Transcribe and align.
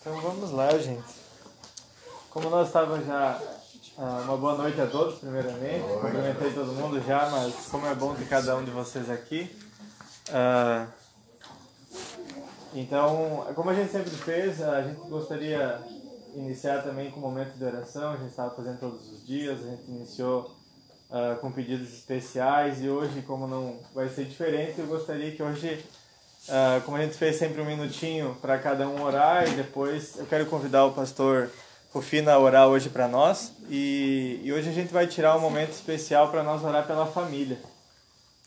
Então 0.00 0.18
vamos 0.18 0.50
lá, 0.52 0.70
gente. 0.78 1.14
Como 2.30 2.48
nós 2.48 2.68
estávamos 2.68 3.06
já. 3.06 3.38
ah, 3.98 4.22
uma 4.24 4.38
boa 4.38 4.56
noite 4.56 4.80
a 4.80 4.86
todos, 4.86 5.18
primeiramente. 5.18 5.84
Cumprimentei 6.00 6.54
todo 6.54 6.72
mundo 6.72 6.98
já, 7.06 7.28
mas 7.28 7.66
como 7.66 7.86
é 7.86 7.94
bom 7.94 8.14
ter 8.14 8.26
cada 8.26 8.56
um 8.56 8.64
de 8.64 8.70
vocês 8.70 9.10
aqui. 9.10 9.54
Ah, 10.32 10.86
então, 12.72 13.46
como 13.54 13.68
a 13.68 13.74
gente 13.74 13.92
sempre 13.92 14.08
fez, 14.08 14.62
a 14.62 14.80
gente 14.80 15.06
gostaria 15.06 15.78
iniciar 16.34 16.82
também 16.82 17.10
com 17.10 17.18
um 17.20 17.24
momento 17.24 17.58
de 17.58 17.64
oração. 17.64 18.12
A 18.12 18.16
gente 18.16 18.30
estava 18.30 18.54
fazendo 18.54 18.80
todos 18.80 19.06
os 19.12 19.26
dias, 19.26 19.62
a 19.62 19.68
gente 19.68 19.82
iniciou 19.86 20.50
ah, 21.10 21.36
com 21.42 21.52
pedidos 21.52 21.92
especiais 21.92 22.82
e 22.82 22.88
hoje, 22.88 23.20
como 23.20 23.46
não 23.46 23.78
vai 23.94 24.08
ser 24.08 24.24
diferente, 24.24 24.80
eu 24.80 24.86
gostaria 24.86 25.36
que 25.36 25.42
hoje 25.42 25.84
ah, 26.48 26.80
como 26.84 26.96
a 26.96 27.02
gente 27.02 27.16
fez 27.16 27.36
sempre 27.36 27.60
um 27.60 27.66
minutinho 27.66 28.36
para 28.40 28.58
cada 28.58 28.88
um 28.88 29.02
orar 29.02 29.48
e 29.48 29.52
depois 29.52 30.16
eu 30.16 30.26
quero 30.26 30.46
convidar 30.46 30.84
o 30.84 30.92
pastor 30.92 31.50
Rufina 31.92 32.32
a 32.32 32.38
orar 32.38 32.68
hoje 32.68 32.88
para 32.88 33.08
nós 33.08 33.52
e, 33.68 34.40
e 34.44 34.52
hoje 34.52 34.68
a 34.68 34.72
gente 34.72 34.92
vai 34.92 35.06
tirar 35.06 35.36
um 35.36 35.40
momento 35.40 35.72
especial 35.72 36.30
para 36.30 36.42
nós 36.42 36.62
orar 36.62 36.86
pela 36.86 37.06
família. 37.06 37.58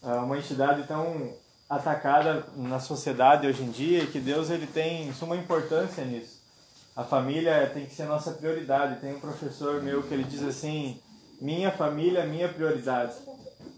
Ah, 0.01 0.23
uma 0.23 0.37
entidade 0.37 0.87
tão 0.87 1.33
atacada 1.69 2.45
na 2.55 2.79
sociedade 2.79 3.47
hoje 3.47 3.63
em 3.63 3.71
dia 3.71 4.03
e 4.03 4.07
que 4.07 4.19
Deus 4.19 4.49
ele 4.49 4.67
tem 4.67 5.11
suma 5.13 5.35
importância 5.35 6.03
nisso. 6.05 6.41
A 6.95 7.03
família 7.03 7.69
tem 7.73 7.85
que 7.85 7.95
ser 7.95 8.05
nossa 8.05 8.31
prioridade. 8.31 9.01
Tem 9.01 9.15
um 9.15 9.19
professor 9.19 9.81
meu 9.81 10.03
que 10.03 10.13
ele 10.13 10.23
diz 10.23 10.43
assim: 10.43 11.01
minha 11.41 11.71
família, 11.71 12.25
minha 12.25 12.47
prioridade. 12.47 13.15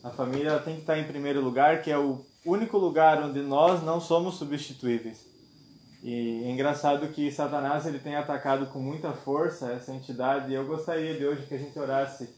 A 0.03 0.09
família 0.09 0.59
tem 0.59 0.75
que 0.75 0.81
estar 0.81 0.97
em 0.97 1.05
primeiro 1.05 1.41
lugar, 1.41 1.81
que 1.81 1.89
é 1.89 1.97
o 1.97 2.25
único 2.45 2.77
lugar 2.77 3.21
onde 3.23 3.41
nós 3.41 3.83
não 3.83 3.99
somos 3.99 4.35
substituíveis. 4.35 5.25
E 6.03 6.43
é 6.45 6.51
engraçado 6.51 7.07
que 7.07 7.31
Satanás 7.31 7.85
ele 7.87 7.97
tem 7.97 8.15
atacado 8.15 8.67
com 8.67 8.77
muita 8.77 9.11
força 9.11 9.71
essa 9.71 9.91
entidade. 9.91 10.51
E 10.51 10.53
eu 10.53 10.63
gostaria 10.65 11.17
de 11.17 11.25
hoje 11.25 11.47
que 11.47 11.55
a 11.55 11.57
gente 11.57 11.77
orasse 11.79 12.29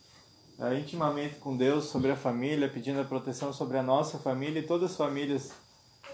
uh, 0.58 0.74
intimamente 0.74 1.36
com 1.36 1.58
Deus 1.58 1.86
sobre 1.86 2.10
a 2.10 2.16
família, 2.16 2.70
pedindo 2.70 3.02
a 3.02 3.04
proteção 3.04 3.52
sobre 3.52 3.78
a 3.78 3.84
nossa 3.84 4.18
família 4.20 4.60
e 4.60 4.64
todas 4.64 4.92
as 4.92 4.98
famílias 4.98 5.52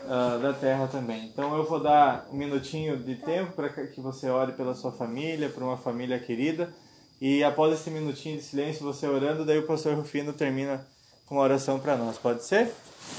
uh, 0.01 0.41
da 0.41 0.51
terra 0.53 0.87
também. 0.87 1.25
Então 1.27 1.55
eu 1.55 1.63
vou 1.63 1.79
dar 1.79 2.27
um 2.31 2.35
minutinho 2.35 2.97
de 2.97 3.17
tempo 3.17 3.51
para 3.53 3.69
que 3.69 4.01
você 4.01 4.29
ore 4.29 4.53
pela 4.53 4.73
sua 4.73 4.91
família, 4.91 5.47
por 5.47 5.61
uma 5.61 5.77
família 5.77 6.17
querida. 6.17 6.73
E 7.21 7.43
após 7.43 7.73
esse 7.79 7.91
minutinho 7.91 8.37
de 8.37 8.43
silêncio, 8.43 8.83
você 8.83 9.07
orando, 9.07 9.45
daí 9.45 9.59
o 9.59 9.67
pastor 9.67 9.95
Rufino 9.95 10.33
termina 10.33 10.85
uma 11.33 11.41
oração 11.41 11.79
para 11.79 11.97
nós. 11.97 12.17
Pode 12.17 12.43
ser? 12.43 12.71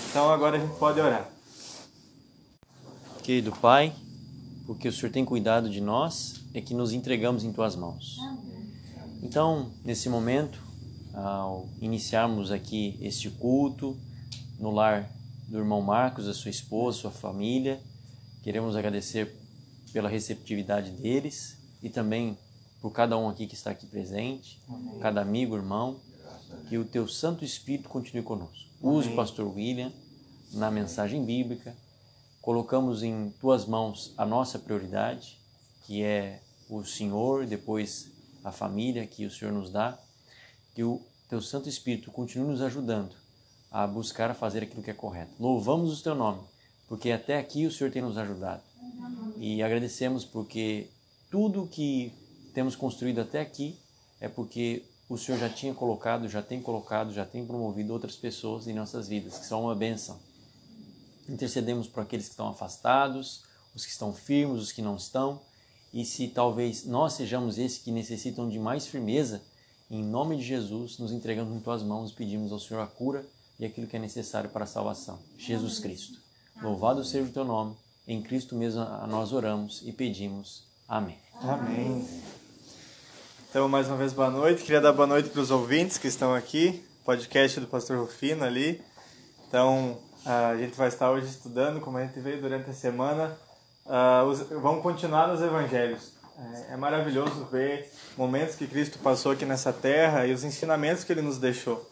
Então 0.09 0.33
agora 0.33 0.57
a 0.57 0.61
gente 0.61 0.79
pode 0.79 1.01
orar. 1.01 1.29
Querido 3.25 3.51
Pai, 3.53 3.93
porque 4.67 4.87
o 4.87 4.93
Senhor 4.93 5.11
tem 5.11 5.25
cuidado 5.25 5.69
de 5.69 5.81
nós, 5.81 6.41
é 6.55 6.61
que 6.61 6.75
nos 6.75 6.93
entregamos 6.93 7.43
em 7.43 7.53
Tuas 7.53 7.75
mãos. 7.75 8.19
Então, 9.21 9.73
nesse 9.85 10.09
momento, 10.09 10.63
ao 11.13 11.69
iniciarmos 11.81 12.53
aqui 12.53 12.97
este 13.01 13.29
culto 13.31 13.99
no 14.61 14.71
lar 14.71 15.11
do 15.49 15.59
irmão 15.59 15.83
Marcos, 15.83 16.29
a 16.29 16.35
sua 16.35 16.51
esposa, 16.51 16.99
sua 16.99 17.11
família, 17.11 17.81
queremos 18.43 18.77
agradecer 18.77 19.35
pela 19.93 20.09
receptividade 20.09 20.91
deles 20.91 21.57
e 21.83 21.91
também 21.91 22.39
por 22.81 22.93
cada 22.93 23.19
um 23.19 23.29
aqui 23.29 23.47
que 23.47 23.55
está 23.55 23.71
aqui 23.71 23.87
presente, 23.87 24.61
cada 25.01 25.21
amigo, 25.21 25.57
irmão, 25.57 25.99
que 26.69 26.79
o 26.79 26.85
Teu 26.85 27.07
Santo 27.07 27.45
Espírito 27.45 27.89
continue 27.89 28.23
conosco. 28.23 28.69
Use 28.81 29.09
o 29.09 29.17
pastor 29.17 29.47
William 29.47 29.93
na 30.53 30.71
mensagem 30.71 31.25
bíblica. 31.25 31.77
Colocamos 32.41 33.03
em 33.03 33.31
tuas 33.41 33.67
mãos 33.67 34.13
a 34.17 34.27
nossa 34.27 34.59
prioridade, 34.59 35.39
que 35.87 36.03
é 36.03 36.41
o 36.69 36.85
Senhor, 36.85 37.47
depois 37.47 38.11
a 38.43 38.53
família 38.53 39.07
que 39.07 39.25
o 39.25 39.31
Senhor 39.31 39.53
nos 39.53 39.71
dá. 39.71 39.99
Que 40.75 40.83
o 40.83 41.01
teu 41.29 41.41
Santo 41.41 41.69
Espírito 41.69 42.11
continue 42.11 42.49
nos 42.49 42.61
ajudando 42.61 43.15
a 43.71 43.87
buscar 43.87 44.31
a 44.31 44.35
fazer 44.35 44.63
aquilo 44.63 44.83
que 44.83 44.91
é 44.91 44.95
correto. 44.95 45.33
Louvamos 45.41 45.99
o 45.99 46.03
teu 46.03 46.15
nome, 46.15 46.43
porque 46.87 47.11
até 47.11 47.39
aqui 47.39 47.67
o 47.67 47.73
Senhor 47.73 47.91
tem 47.91 48.03
nos 48.03 48.17
ajudado. 48.17 48.63
E 49.37 49.63
agradecemos 49.63 50.25
porque 50.25 50.91
tudo 51.31 51.67
que 51.67 52.13
temos 52.55 52.77
construído 52.77 53.21
até 53.21 53.41
aqui 53.41 53.77
é 54.21 54.29
porque 54.29 54.85
o 55.09 55.19
Senhor 55.19 55.39
já 55.39 55.49
tinha 55.49 55.75
colocado, 55.75 56.29
já 56.29 56.43
tem 56.43 56.61
colocado, 56.61 57.13
já 57.13 57.25
tem 57.25 57.45
promovido 57.45 57.93
outras 57.93 58.17
pessoas 58.17 58.67
em 58.67 58.73
nossas 58.73 59.09
vidas, 59.09 59.39
que 59.39 59.47
são 59.47 59.65
uma 59.65 59.75
bênção. 59.75 60.19
Intercedemos 61.29 61.87
por 61.87 62.03
aqueles 62.03 62.27
que 62.27 62.33
estão 62.33 62.49
afastados, 62.49 63.43
os 63.75 63.85
que 63.85 63.91
estão 63.91 64.13
firmes, 64.13 64.63
os 64.63 64.73
que 64.73 64.83
não 64.83 64.97
estão, 64.97 65.41
e 65.93 66.05
se 66.05 66.29
talvez 66.29 66.85
nós 66.85 67.13
sejamos 67.13 67.59
esses 67.59 67.79
que 67.79 67.93
necessitam 67.93 68.49
de 68.49 68.59
mais 68.59 68.87
firmeza, 68.87 69.43
em 69.91 70.03
nome 70.03 70.37
de 70.37 70.43
Jesus, 70.43 70.99
nos 70.99 71.13
entregamos 71.13 71.55
em 71.55 71.61
tuas 71.61 71.83
mãos 71.83 72.11
e 72.11 72.15
pedimos 72.15 72.51
ao 72.51 72.59
Senhor 72.59 72.81
a 72.81 72.87
cura 72.87 73.25
e 73.59 73.65
aquilo 73.65 73.87
que 73.87 73.97
é 73.97 74.01
necessário 74.01 74.51
para 74.51 74.65
a 74.65 74.67
salvação. 74.67 75.19
Jesus 75.39 75.79
Cristo. 75.79 76.19
Louvado 76.61 77.05
seja 77.05 77.29
o 77.29 77.33
teu 77.33 77.45
nome. 77.45 77.77
Em 78.07 78.21
Cristo 78.23 78.55
mesmo 78.55 78.85
nós 79.07 79.33
oramos 79.33 79.83
e 79.85 79.93
pedimos. 79.93 80.65
Amém. 80.89 81.19
Amém. 81.41 82.05
Então, 83.55 83.69
mais 83.69 83.87
uma 83.87 83.97
vez, 83.97 84.13
boa 84.13 84.29
noite. 84.29 84.65
Queria 84.65 84.81
dar 84.81 84.93
boa 84.93 85.07
noite 85.07 85.29
para 85.29 85.41
os 85.41 85.53
ouvintes 85.53 85.97
que 85.97 86.09
estão 86.09 86.35
aqui, 86.35 86.85
podcast 87.05 87.61
do 87.61 87.69
Pastor 87.69 87.99
Rufino 87.99 88.43
ali. 88.43 88.83
Então, 89.47 89.97
a 90.27 90.57
gente 90.57 90.77
vai 90.77 90.89
estar 90.89 91.09
hoje 91.09 91.29
estudando, 91.29 91.81
como 91.81 91.97
a 91.97 92.01
gente 92.01 92.19
veio 92.19 92.41
durante 92.41 92.69
a 92.69 92.73
semana. 92.73 93.39
Os, 94.29 94.41
vamos 94.61 94.83
continuar 94.83 95.29
nos 95.29 95.41
evangelhos. 95.41 96.15
É, 96.37 96.73
é, 96.73 96.77
maravilhoso 96.77 97.45
ver 97.45 97.89
momentos 98.17 98.57
que 98.57 98.67
Cristo 98.67 98.99
passou 98.99 99.31
aqui 99.31 99.47
nessa 99.47 99.73
terra 99.73 100.27
e 100.27 100.33
os 100.33 100.43
ensinamentos 100.43 101.05
que 101.05 101.13
ele 101.13 101.23
nos 101.23 101.39
deixou. 101.39 101.89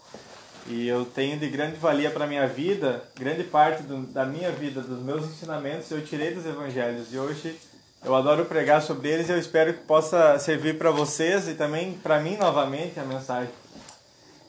E 0.66 0.88
eu 0.88 1.04
tenho 1.04 1.38
de 1.38 1.48
grande 1.48 1.76
valia 1.76 2.10
para 2.10 2.24
a 2.24 2.26
minha 2.26 2.48
vida, 2.48 3.04
grande 3.16 3.44
parte 3.44 3.84
do, 3.84 3.98
da 3.98 4.26
minha 4.26 4.50
vida, 4.50 4.80
dos 4.80 5.00
meus 5.00 5.24
ensinamentos, 5.26 5.88
eu 5.92 6.04
tirei 6.04 6.34
dos 6.34 6.44
evangelhos. 6.44 7.14
E 7.14 7.18
hoje 7.18 7.56
eu 8.04 8.14
adoro 8.14 8.44
pregar 8.44 8.82
sobre 8.82 9.08
eles 9.08 9.28
e 9.28 9.32
eu 9.32 9.38
espero 9.38 9.72
que 9.74 9.80
possa 9.80 10.38
servir 10.38 10.76
para 10.76 10.90
vocês 10.90 11.48
e 11.48 11.54
também 11.54 11.92
para 11.94 12.20
mim 12.20 12.36
novamente 12.36 12.98
a 12.98 13.04
mensagem. 13.04 13.50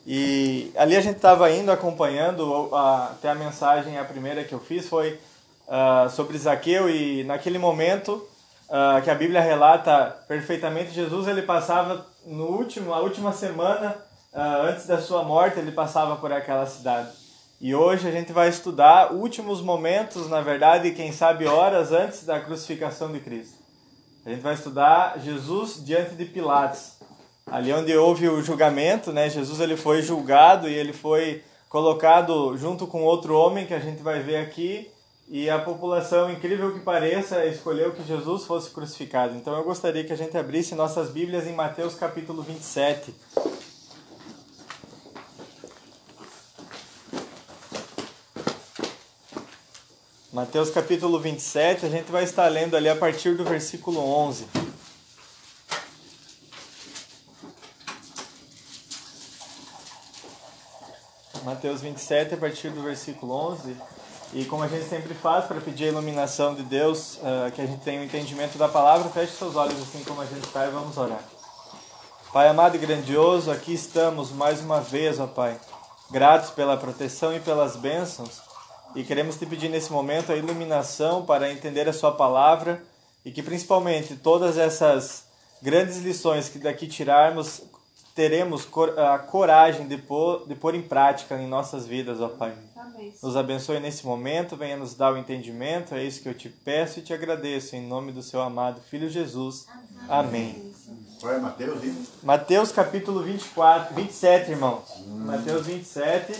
E 0.06 0.72
ali 0.76 0.96
a 0.96 1.00
gente 1.00 1.16
estava 1.16 1.50
indo 1.50 1.70
acompanhando, 1.70 2.70
até 2.74 3.30
a 3.30 3.34
mensagem, 3.34 3.98
a 3.98 4.04
primeira 4.04 4.44
que 4.44 4.52
eu 4.52 4.60
fiz 4.60 4.88
foi 4.88 5.18
uh, 5.66 6.10
sobre 6.10 6.36
Zaqueu 6.36 6.90
e 6.90 7.24
naquele 7.24 7.58
momento 7.58 8.26
uh, 8.68 9.00
que 9.02 9.10
a 9.10 9.14
Bíblia 9.14 9.40
relata 9.40 10.16
perfeitamente, 10.28 10.90
Jesus 10.90 11.26
ele 11.26 11.42
passava 11.42 12.04
no 12.26 12.46
último, 12.46 12.92
a 12.92 13.00
última 13.00 13.32
semana 13.32 13.96
uh, 14.32 14.68
antes 14.68 14.86
da 14.86 15.00
sua 15.00 15.22
morte, 15.22 15.58
ele 15.58 15.72
passava 15.72 16.16
por 16.16 16.32
aquela 16.32 16.66
cidade. 16.66 17.23
E 17.64 17.74
hoje 17.74 18.06
a 18.06 18.10
gente 18.10 18.30
vai 18.30 18.50
estudar 18.50 19.14
últimos 19.14 19.62
momentos, 19.62 20.28
na 20.28 20.42
verdade, 20.42 20.90
quem 20.90 21.12
sabe 21.12 21.46
horas 21.46 21.92
antes 21.92 22.22
da 22.26 22.38
crucificação 22.38 23.10
de 23.10 23.20
Cristo. 23.20 23.54
A 24.22 24.28
gente 24.28 24.42
vai 24.42 24.52
estudar 24.52 25.18
Jesus 25.18 25.82
diante 25.82 26.14
de 26.14 26.26
Pilatos. 26.26 26.98
Ali 27.46 27.72
onde 27.72 27.96
houve 27.96 28.28
o 28.28 28.42
julgamento, 28.42 29.12
né? 29.14 29.30
Jesus 29.30 29.60
ele 29.60 29.78
foi 29.78 30.02
julgado 30.02 30.68
e 30.68 30.74
ele 30.74 30.92
foi 30.92 31.42
colocado 31.66 32.54
junto 32.58 32.86
com 32.86 33.02
outro 33.02 33.34
homem 33.34 33.64
que 33.64 33.72
a 33.72 33.80
gente 33.80 34.02
vai 34.02 34.20
ver 34.20 34.36
aqui. 34.36 34.90
E 35.26 35.48
a 35.48 35.58
população, 35.58 36.30
incrível 36.30 36.70
que 36.70 36.80
pareça, 36.80 37.46
escolheu 37.46 37.92
que 37.92 38.06
Jesus 38.06 38.44
fosse 38.44 38.68
crucificado. 38.72 39.34
Então 39.36 39.56
eu 39.56 39.64
gostaria 39.64 40.04
que 40.04 40.12
a 40.12 40.16
gente 40.18 40.36
abrisse 40.36 40.74
nossas 40.74 41.08
Bíblias 41.08 41.46
em 41.46 41.54
Mateus 41.54 41.94
capítulo 41.94 42.42
27. 42.42 43.14
Mateus 50.34 50.68
capítulo 50.68 51.20
27, 51.20 51.86
a 51.86 51.88
gente 51.88 52.10
vai 52.10 52.24
estar 52.24 52.48
lendo 52.48 52.76
ali 52.76 52.88
a 52.88 52.96
partir 52.96 53.36
do 53.36 53.44
versículo 53.44 54.00
11. 54.00 54.48
Mateus 61.44 61.80
27, 61.80 62.34
a 62.34 62.36
partir 62.36 62.70
do 62.70 62.82
versículo 62.82 63.32
11. 63.32 63.76
E 64.32 64.44
como 64.46 64.64
a 64.64 64.66
gente 64.66 64.88
sempre 64.88 65.14
faz 65.14 65.44
para 65.44 65.60
pedir 65.60 65.84
a 65.84 65.88
iluminação 65.90 66.52
de 66.52 66.64
Deus, 66.64 67.18
uh, 67.18 67.52
que 67.54 67.62
a 67.62 67.66
gente 67.66 67.84
tenha 67.84 68.00
o 68.00 68.02
um 68.02 68.04
entendimento 68.04 68.58
da 68.58 68.66
palavra, 68.66 69.08
feche 69.10 69.34
seus 69.34 69.54
olhos 69.54 69.80
assim 69.80 70.02
como 70.02 70.20
a 70.20 70.26
gente 70.26 70.44
está 70.44 70.66
e 70.66 70.70
vamos 70.72 70.98
orar. 70.98 71.22
Pai 72.32 72.48
amado 72.48 72.74
e 72.74 72.80
grandioso, 72.80 73.52
aqui 73.52 73.72
estamos 73.72 74.32
mais 74.32 74.60
uma 74.60 74.80
vez, 74.80 75.20
ó 75.20 75.28
Pai, 75.28 75.60
gratos 76.10 76.50
pela 76.50 76.76
proteção 76.76 77.32
e 77.32 77.38
pelas 77.38 77.76
bênçãos 77.76 78.52
e 78.94 79.02
queremos 79.02 79.36
te 79.36 79.46
pedir 79.46 79.68
nesse 79.68 79.90
momento 79.90 80.32
a 80.32 80.36
iluminação 80.36 81.24
para 81.24 81.50
entender 81.50 81.88
a 81.88 81.92
Sua 81.92 82.12
palavra 82.12 82.82
e 83.24 83.30
que 83.30 83.42
principalmente 83.42 84.16
todas 84.16 84.58
essas 84.58 85.26
grandes 85.62 85.98
lições 85.98 86.48
que 86.48 86.58
daqui 86.58 86.86
tirarmos 86.86 87.62
teremos 88.14 88.68
a 88.96 89.18
coragem 89.18 89.88
de 89.88 89.96
pôr, 89.96 90.46
de 90.46 90.54
pôr 90.54 90.74
em 90.74 90.82
prática 90.82 91.34
em 91.36 91.48
nossas 91.48 91.86
vidas, 91.86 92.20
ó 92.20 92.28
Pai. 92.28 92.54
Amém. 92.76 93.12
Nos 93.20 93.36
abençoe 93.36 93.80
nesse 93.80 94.06
momento, 94.06 94.56
venha 94.56 94.76
nos 94.76 94.94
dar 94.94 95.12
o 95.12 95.16
entendimento, 95.16 95.94
é 95.94 96.04
isso 96.04 96.22
que 96.22 96.28
eu 96.28 96.34
te 96.34 96.48
peço 96.48 97.00
e 97.00 97.02
te 97.02 97.12
agradeço, 97.12 97.74
em 97.74 97.84
nome 97.84 98.12
do 98.12 98.22
seu 98.22 98.40
amado 98.40 98.80
Filho 98.82 99.08
Jesus. 99.10 99.66
Amém. 100.08 100.72
É 101.24 101.38
Mateus? 101.38 101.80
Mateus 102.22 102.70
capítulo 102.70 103.22
24, 103.22 103.94
27, 103.94 104.50
irmãos. 104.50 104.84
Hum. 104.98 105.24
Mateus 105.24 105.66
27, 105.66 106.38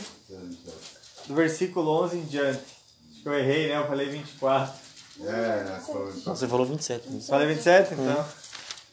do 1.27 1.35
versículo 1.35 1.91
11 2.05 2.17
em 2.17 2.25
diante. 2.25 2.63
Acho 3.11 3.23
que 3.23 3.29
eu 3.29 3.35
errei, 3.35 3.69
né? 3.69 3.77
Eu 3.77 3.87
falei 3.87 4.09
24. 4.09 4.85
É, 5.21 5.81
você 6.25 6.49
falou 6.49 6.67
27. 6.67 7.09
Né? 7.09 7.21
Falei 7.29 7.49
27, 7.49 7.95
então. 7.95 8.21
Hum. 8.21 8.25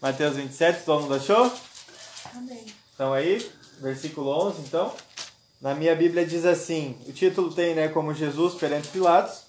Mateus 0.01 0.35
27, 0.35 0.83
todo 0.83 1.01
mundo 1.01 1.15
achou? 1.15 1.51
Amém. 2.35 2.65
Então 2.93 3.13
aí, 3.13 3.49
versículo 3.79 4.29
11, 4.47 4.61
então. 4.61 4.93
Na 5.59 5.75
minha 5.75 5.95
Bíblia 5.95 6.25
diz 6.25 6.45
assim, 6.45 6.97
o 7.07 7.11
título 7.11 7.53
tem, 7.53 7.75
né, 7.75 7.87
como 7.87 8.13
Jesus 8.13 8.55
perante 8.55 8.87
Pilatos. 8.87 9.41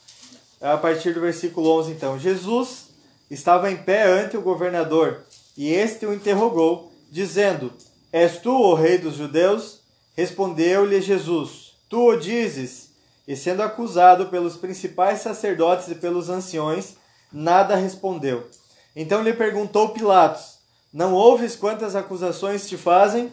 A 0.60 0.76
partir 0.76 1.14
do 1.14 1.20
versículo 1.20 1.70
11, 1.78 1.90
então. 1.90 2.18
Jesus 2.18 2.88
estava 3.30 3.70
em 3.70 3.76
pé 3.76 4.04
ante 4.04 4.36
o 4.36 4.42
governador, 4.42 5.24
e 5.56 5.72
este 5.72 6.04
o 6.06 6.12
interrogou, 6.12 6.92
dizendo: 7.10 7.72
És 8.12 8.38
tu 8.38 8.50
o 8.50 8.74
rei 8.74 8.98
dos 8.98 9.16
judeus? 9.16 9.80
Respondeu-lhe 10.14 11.00
Jesus: 11.00 11.61
Tu 11.92 12.02
o 12.02 12.16
dizes. 12.16 12.88
E 13.28 13.36
sendo 13.36 13.62
acusado 13.62 14.28
pelos 14.28 14.56
principais 14.56 15.20
sacerdotes 15.20 15.88
e 15.88 15.94
pelos 15.94 16.30
anciões, 16.30 16.96
nada 17.30 17.76
respondeu. 17.76 18.48
Então 18.96 19.22
lhe 19.22 19.34
perguntou 19.34 19.90
Pilatos: 19.90 20.56
Não 20.90 21.12
ouves 21.12 21.54
quantas 21.54 21.94
acusações 21.94 22.66
te 22.66 22.78
fazem? 22.78 23.30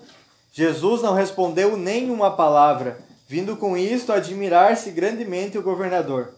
Jesus 0.51 1.01
não 1.01 1.13
respondeu 1.13 1.77
nem 1.77 2.11
uma 2.11 2.31
palavra, 2.31 3.00
vindo 3.29 3.56
com 3.56 3.77
isto 3.77 4.11
admirar-se 4.11 4.91
grandemente 4.91 5.57
o 5.57 5.63
governador. 5.63 6.33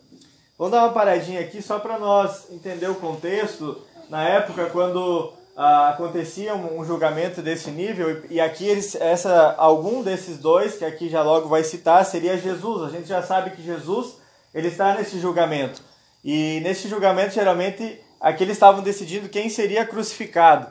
Vamos 0.60 0.74
dar 0.74 0.84
uma 0.84 0.94
paradinha 0.94 1.42
aqui 1.42 1.60
só 1.60 1.80
para 1.80 1.98
nós 1.98 2.52
entender 2.52 2.88
o 2.88 2.94
contexto. 2.94 3.82
Na 4.12 4.30
época, 4.30 4.68
quando 4.68 5.34
ah, 5.64 5.90
acontecia 5.90 6.56
um, 6.56 6.80
um, 6.80 6.84
julgamento 6.84 7.40
desse 7.40 7.70
nível, 7.70 8.24
e, 8.32 8.36
e 8.36 8.42
aqui 8.42 8.68
eles, 8.68 8.96
essa, 8.96 9.54
algum 9.60 10.02
desses 10.02 10.40
dois, 10.40 10.76
que 10.76 10.84
aqui 10.84 11.08
já 11.08 11.22
logo 11.22 11.48
vai 11.48 11.64
citar, 11.64 12.04
seria 12.04 12.36
Jesus. 12.36 12.82
A 12.82 12.90
gente 12.90 13.08
já 13.08 13.22
sabe 13.22 13.52
que 13.52 13.62
Jesus 13.62 14.18
ele 14.56 14.70
está 14.70 14.96
nesse 14.96 15.20
julgamento. 15.20 15.80
E 16.26 16.60
nesse 16.64 16.88
julgamento, 16.88 17.36
geralmente, 17.36 18.02
aqui 18.20 18.44
eles 18.44 18.56
estavam 18.56 18.82
decidindo 18.82 19.30
quem 19.30 19.50
seria 19.50 19.86
crucificado. 19.86 20.66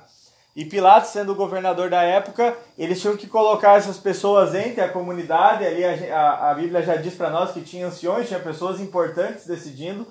E 0.57 0.65
Pilatos, 0.65 1.11
sendo 1.11 1.31
o 1.31 1.37
governador 1.37 1.89
da 1.89 2.03
época, 2.03 2.57
eles 2.77 3.01
tinham 3.01 3.17
que 3.17 3.29
colocar 3.29 3.79
essas 3.79 3.97
pessoas 3.97 4.57
entre 4.57 4.81
a 4.81 4.89
comunidade. 4.89 5.65
Ali 5.65 5.85
a, 5.85 6.19
a, 6.19 6.51
a 6.51 6.55
Bíblia 6.55 6.83
já 6.83 6.97
diz 6.97 7.15
para 7.15 7.31
nós 7.31 7.53
que 7.53 7.61
tinha 7.61 7.87
anciões, 7.87 8.27
tinha 8.27 8.41
pessoas 8.41 8.81
importantes 8.81 9.47
decidindo. 9.47 10.05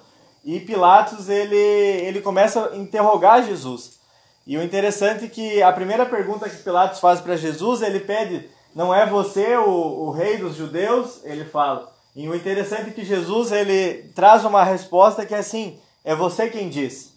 E 0.45 0.57
Pilatos 0.61 1.27
ele, 1.27 1.57
ele 1.57 2.21
começa 2.21 2.69
a 2.71 2.77
interrogar 2.77 3.43
Jesus. 3.43 3.98
E 4.45 4.57
o 4.57 4.63
interessante 4.63 5.25
é 5.25 5.27
que 5.27 5.61
a 5.61 5.71
primeira 5.71 6.05
pergunta 6.05 6.49
que 6.49 6.63
Pilatos 6.63 6.99
faz 6.99 7.21
para 7.21 7.37
Jesus, 7.37 7.81
ele 7.81 7.99
pede: 7.99 8.49
Não 8.75 8.93
é 8.93 9.05
você 9.05 9.55
o, 9.57 9.69
o 9.69 10.11
rei 10.11 10.37
dos 10.37 10.55
judeus? 10.55 11.21
Ele 11.23 11.45
fala. 11.45 11.91
E 12.15 12.27
o 12.27 12.35
interessante 12.35 12.89
é 12.89 12.93
que 12.93 13.05
Jesus 13.05 13.51
ele 13.51 14.11
traz 14.15 14.43
uma 14.43 14.63
resposta 14.63 15.25
que 15.25 15.35
é 15.35 15.39
assim: 15.39 15.79
É 16.03 16.15
você 16.15 16.49
quem 16.49 16.69
diz. 16.69 17.13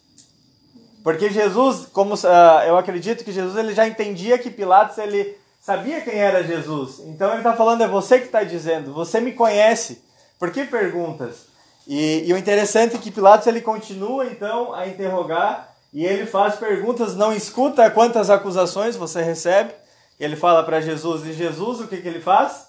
Porque 1.03 1.29
Jesus, 1.29 1.85
como 1.91 2.15
uh, 2.15 2.63
eu 2.65 2.77
acredito 2.77 3.25
que 3.25 3.31
Jesus 3.31 3.57
ele 3.57 3.73
já 3.73 3.85
entendia 3.85 4.37
que 4.37 4.49
Pilatos 4.49 4.97
ele 4.97 5.35
sabia 5.59 6.01
quem 6.01 6.19
era 6.19 6.43
Jesus. 6.43 6.99
Então 6.99 7.29
ele 7.29 7.37
está 7.37 7.53
falando, 7.53 7.83
é 7.83 7.87
você 7.87 8.19
que 8.19 8.25
está 8.25 8.43
dizendo, 8.43 8.93
você 8.93 9.19
me 9.19 9.33
conhece. 9.33 10.01
Por 10.39 10.51
que 10.51 10.65
perguntas? 10.65 11.47
E, 11.85 12.23
e, 12.25 12.33
o 12.33 12.37
interessante 12.37 12.95
é 12.95 12.99
que 12.99 13.11
Pilatos 13.11 13.47
ele 13.47 13.59
continua 13.59 14.25
então 14.25 14.73
a 14.73 14.87
interrogar 14.87 15.72
e 15.93 16.05
ele 16.05 16.25
faz 16.25 16.55
perguntas, 16.55 17.15
não 17.15 17.31
escuta 17.31 17.89
quantas 17.91 18.29
acusações 18.29 18.95
você 18.95 19.21
recebe. 19.21 19.73
Ele 20.19 20.35
fala 20.35 20.63
para 20.63 20.81
Jesus, 20.81 21.25
e 21.25 21.33
Jesus 21.33 21.81
o 21.81 21.87
que, 21.87 21.97
que 21.97 22.07
ele 22.07 22.19
faz? 22.19 22.67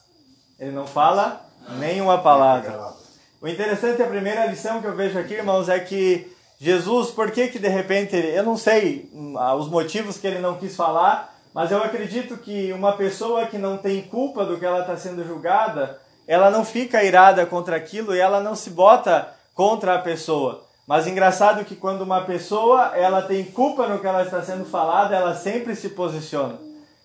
Ele 0.58 0.72
não 0.72 0.86
fala 0.86 1.40
nenhuma 1.78 2.18
palavra. 2.18 2.92
O 3.40 3.48
interessante, 3.48 4.02
a 4.02 4.06
primeira 4.06 4.46
lição 4.46 4.80
que 4.80 4.86
eu 4.86 4.94
vejo 4.94 5.18
aqui, 5.18 5.34
irmãos, 5.34 5.68
é 5.68 5.78
que 5.80 6.30
Jesus, 6.58 7.10
por 7.10 7.30
que 7.30 7.48
que 7.48 7.58
de 7.58 7.68
repente, 7.68 8.14
eu 8.16 8.42
não 8.42 8.56
sei 8.56 9.10
hum, 9.12 9.34
os 9.58 9.68
motivos 9.68 10.18
que 10.18 10.26
ele 10.26 10.38
não 10.38 10.56
quis 10.56 10.76
falar, 10.76 11.34
mas 11.54 11.70
eu 11.70 11.82
acredito 11.82 12.36
que 12.36 12.72
uma 12.72 12.92
pessoa 12.92 13.46
que 13.46 13.56
não 13.56 13.76
tem 13.76 14.02
culpa 14.02 14.44
do 14.44 14.58
que 14.58 14.66
ela 14.66 14.80
está 14.80 14.96
sendo 14.96 15.26
julgada, 15.26 15.98
ela 16.26 16.50
não 16.50 16.64
fica 16.64 17.04
irada 17.04 17.46
contra 17.46 17.76
aquilo 17.76 18.14
e 18.14 18.18
ela 18.18 18.40
não 18.40 18.54
se 18.54 18.70
bota 18.70 19.28
contra 19.54 19.94
a 19.94 19.98
pessoa. 19.98 20.63
Mas 20.86 21.06
engraçado 21.06 21.64
que 21.64 21.74
quando 21.74 22.02
uma 22.02 22.22
pessoa 22.22 22.92
ela 22.94 23.22
tem 23.22 23.44
culpa 23.44 23.88
no 23.88 23.98
que 23.98 24.06
ela 24.06 24.22
está 24.22 24.42
sendo 24.42 24.64
falada, 24.64 25.16
ela 25.16 25.34
sempre 25.34 25.74
se 25.74 25.90
posiciona. 25.90 26.58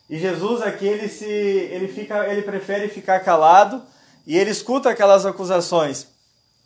E 0.10 0.18
Jesus 0.18 0.62
aqui 0.62 0.86
ele 0.86 1.08
se 1.08 1.26
ele 1.26 1.88
fica 1.88 2.28
ele 2.28 2.42
prefere 2.42 2.90
ficar 2.90 3.20
calado 3.20 3.82
e 4.28 4.38
ele 4.38 4.50
escuta 4.50 4.90
aquelas 4.90 5.26
acusações. 5.26 6.08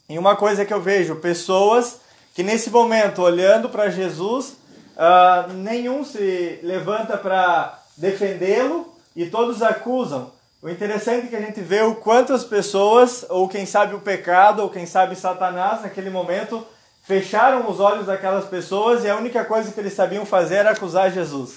E 0.09 0.17
uma 0.17 0.35
coisa 0.35 0.65
que 0.65 0.73
eu 0.73 0.81
vejo, 0.81 1.17
pessoas 1.17 1.99
que 2.33 2.41
nesse 2.41 2.69
momento, 2.71 3.21
olhando 3.21 3.69
para 3.69 3.89
Jesus, 3.89 4.55
uh, 4.97 5.53
nenhum 5.53 6.03
se 6.03 6.59
levanta 6.63 7.15
para 7.15 7.79
defendê-lo 7.95 8.91
e 9.15 9.27
todos 9.27 9.61
acusam. 9.61 10.31
O 10.61 10.69
interessante 10.69 11.27
é 11.27 11.29
que 11.29 11.35
a 11.35 11.41
gente 11.41 11.61
vê 11.61 11.81
o 11.81 11.95
quanto 11.95 12.33
as 12.33 12.43
pessoas, 12.43 13.25
ou 13.29 13.47
quem 13.47 13.65
sabe 13.65 13.93
o 13.93 13.99
pecado, 13.99 14.63
ou 14.63 14.69
quem 14.69 14.85
sabe 14.85 15.15
Satanás, 15.15 15.81
naquele 15.81 16.09
momento, 16.09 16.65
fecharam 17.03 17.69
os 17.69 17.79
olhos 17.79 18.07
daquelas 18.07 18.45
pessoas 18.45 19.03
e 19.03 19.09
a 19.09 19.17
única 19.17 19.43
coisa 19.45 19.71
que 19.71 19.79
eles 19.79 19.93
sabiam 19.93 20.25
fazer 20.25 20.55
era 20.55 20.71
acusar 20.71 21.11
Jesus. 21.11 21.55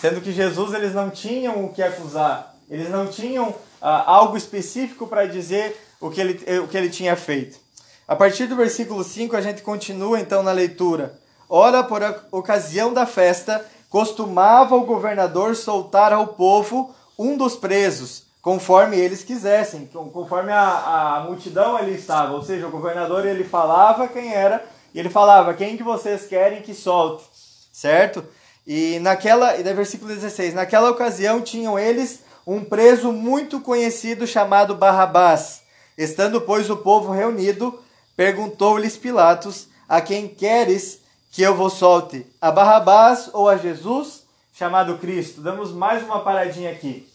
Sendo 0.00 0.20
que 0.20 0.32
Jesus 0.32 0.74
eles 0.74 0.92
não 0.92 1.08
tinham 1.08 1.64
o 1.64 1.72
que 1.72 1.82
acusar, 1.82 2.54
eles 2.68 2.90
não 2.90 3.06
tinham 3.06 3.54
ah, 3.80 4.04
algo 4.04 4.36
específico 4.36 5.06
para 5.06 5.26
dizer 5.26 5.80
o 6.00 6.10
que, 6.10 6.20
ele, 6.20 6.58
o 6.58 6.68
que 6.68 6.76
ele 6.76 6.90
tinha 6.90 7.16
feito. 7.16 7.58
A 8.06 8.16
partir 8.16 8.46
do 8.46 8.56
versículo 8.56 9.04
5, 9.04 9.36
a 9.36 9.40
gente 9.40 9.62
continua 9.62 10.20
então 10.20 10.42
na 10.42 10.52
leitura. 10.52 11.18
Ora, 11.48 11.82
por 11.82 12.02
ocasião 12.32 12.92
da 12.92 13.06
festa, 13.06 13.64
costumava 13.88 14.74
o 14.74 14.84
governador 14.84 15.54
soltar 15.54 16.12
ao 16.12 16.28
povo 16.28 16.94
um 17.18 17.36
dos 17.36 17.56
presos, 17.56 18.24
conforme 18.42 18.96
eles 18.96 19.22
quisessem, 19.22 19.86
conforme 19.86 20.52
a, 20.52 21.16
a 21.16 21.20
multidão 21.20 21.76
ali 21.76 21.94
estava. 21.94 22.32
Ou 22.32 22.42
seja, 22.42 22.66
o 22.66 22.70
governador 22.70 23.26
ele 23.26 23.44
falava 23.44 24.08
quem 24.08 24.32
era 24.32 24.64
e 24.94 24.98
ele 24.98 25.08
falava 25.08 25.54
quem 25.54 25.76
que 25.76 25.82
vocês 25.82 26.26
querem 26.26 26.62
que 26.62 26.74
solte, 26.74 27.24
certo? 27.72 28.24
E 28.66 28.98
naquela, 29.00 29.56
e 29.56 29.62
versículo 29.62 30.12
16, 30.12 30.54
naquela 30.54 30.90
ocasião 30.90 31.40
tinham 31.40 31.78
eles 31.78 32.22
um 32.46 32.64
preso 32.64 33.12
muito 33.12 33.60
conhecido 33.60 34.26
chamado 34.26 34.74
Barrabás. 34.74 35.62
Estando, 35.96 36.40
pois, 36.40 36.70
o 36.70 36.76
povo 36.76 37.12
reunido, 37.12 37.78
Perguntou-lhes 38.20 38.98
Pilatos: 38.98 39.66
A 39.88 39.98
quem 40.02 40.28
queres 40.28 41.00
que 41.30 41.40
eu 41.40 41.56
vos 41.56 41.72
solte? 41.72 42.26
A 42.38 42.50
Barrabás 42.50 43.30
ou 43.32 43.48
a 43.48 43.56
Jesus, 43.56 44.26
chamado 44.52 44.98
Cristo? 44.98 45.40
Damos 45.40 45.72
mais 45.72 46.02
uma 46.02 46.20
paradinha 46.20 46.70
aqui. 46.70 47.08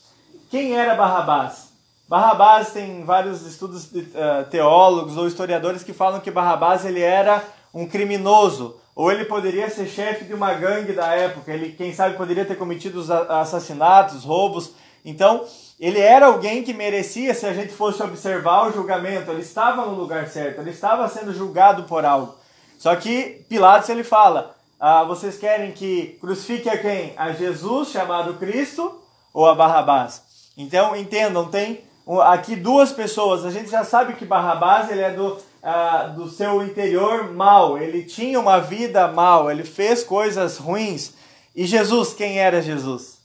Quem 0.50 0.76
era 0.76 0.96
Barrabás? 0.96 1.70
Barrabás 2.10 2.72
tem 2.72 3.06
vários 3.06 3.46
estudos 3.46 3.92
de 3.92 4.00
uh, 4.00 4.50
teólogos 4.50 5.16
ou 5.16 5.28
historiadores 5.28 5.84
que 5.84 5.94
falam 5.94 6.20
que 6.20 6.32
Barrabás 6.32 6.84
ele 6.84 7.02
era 7.02 7.44
um 7.76 7.86
criminoso, 7.86 8.78
ou 8.96 9.12
ele 9.12 9.26
poderia 9.26 9.70
ser 9.70 9.86
chefe 9.88 10.24
de 10.24 10.34
uma 10.34 10.54
gangue 10.54 10.94
da 10.94 11.14
época, 11.14 11.52
ele 11.52 11.74
quem 11.74 11.94
sabe 11.94 12.16
poderia 12.16 12.46
ter 12.46 12.56
cometido 12.56 13.04
assassinatos, 13.28 14.24
roubos. 14.24 14.72
Então, 15.04 15.44
ele 15.78 16.00
era 16.00 16.28
alguém 16.28 16.64
que 16.64 16.74
merecia, 16.74 17.34
se 17.34 17.46
a 17.46 17.54
gente 17.54 17.74
fosse 17.74 18.02
observar 18.02 18.70
o 18.70 18.72
julgamento, 18.72 19.30
ele 19.30 19.42
estava 19.42 19.86
no 19.86 19.94
lugar 19.94 20.26
certo, 20.30 20.62
ele 20.62 20.70
estava 20.70 21.06
sendo 21.10 21.34
julgado 21.34 21.84
por 21.84 22.06
algo. 22.06 22.34
Só 22.80 22.96
que 22.96 23.46
Pilatos 23.50 23.90
ele 23.90 24.06
fala: 24.06 24.56
ah, 24.80 25.04
vocês 25.04 25.38
querem 25.38 25.74
que 25.74 26.18
crucifique 26.22 26.70
a 26.70 26.78
quem? 26.78 27.14
A 27.18 27.34
Jesus, 27.34 27.90
chamado 27.90 28.36
Cristo, 28.36 29.02
ou 29.34 29.46
a 29.46 29.54
Barrabás? 29.54 30.24
Então 30.58 30.96
entendam, 30.96 31.50
tem 31.50 31.84
aqui 32.24 32.56
duas 32.56 32.94
pessoas. 32.94 33.44
A 33.44 33.52
gente 33.52 33.70
já 33.70 33.84
sabe 33.84 34.14
que 34.14 34.26
Barrabás 34.26 34.90
ele 34.90 35.02
é 35.02 35.12
do, 35.12 35.38
ah, 35.66 36.14
do 36.16 36.30
seu 36.30 36.64
interior 36.64 37.34
mal, 37.34 37.78
ele 37.78 38.04
tinha 38.04 38.40
uma 38.40 38.60
vida 38.60 39.10
mal, 39.10 39.52
ele 39.52 39.66
fez 39.66 40.04
coisas 40.04 40.58
ruins. 40.58 41.14
E 41.54 41.66
Jesus, 41.66 42.14
quem 42.14 42.40
era 42.40 42.62
Jesus? 42.62 43.16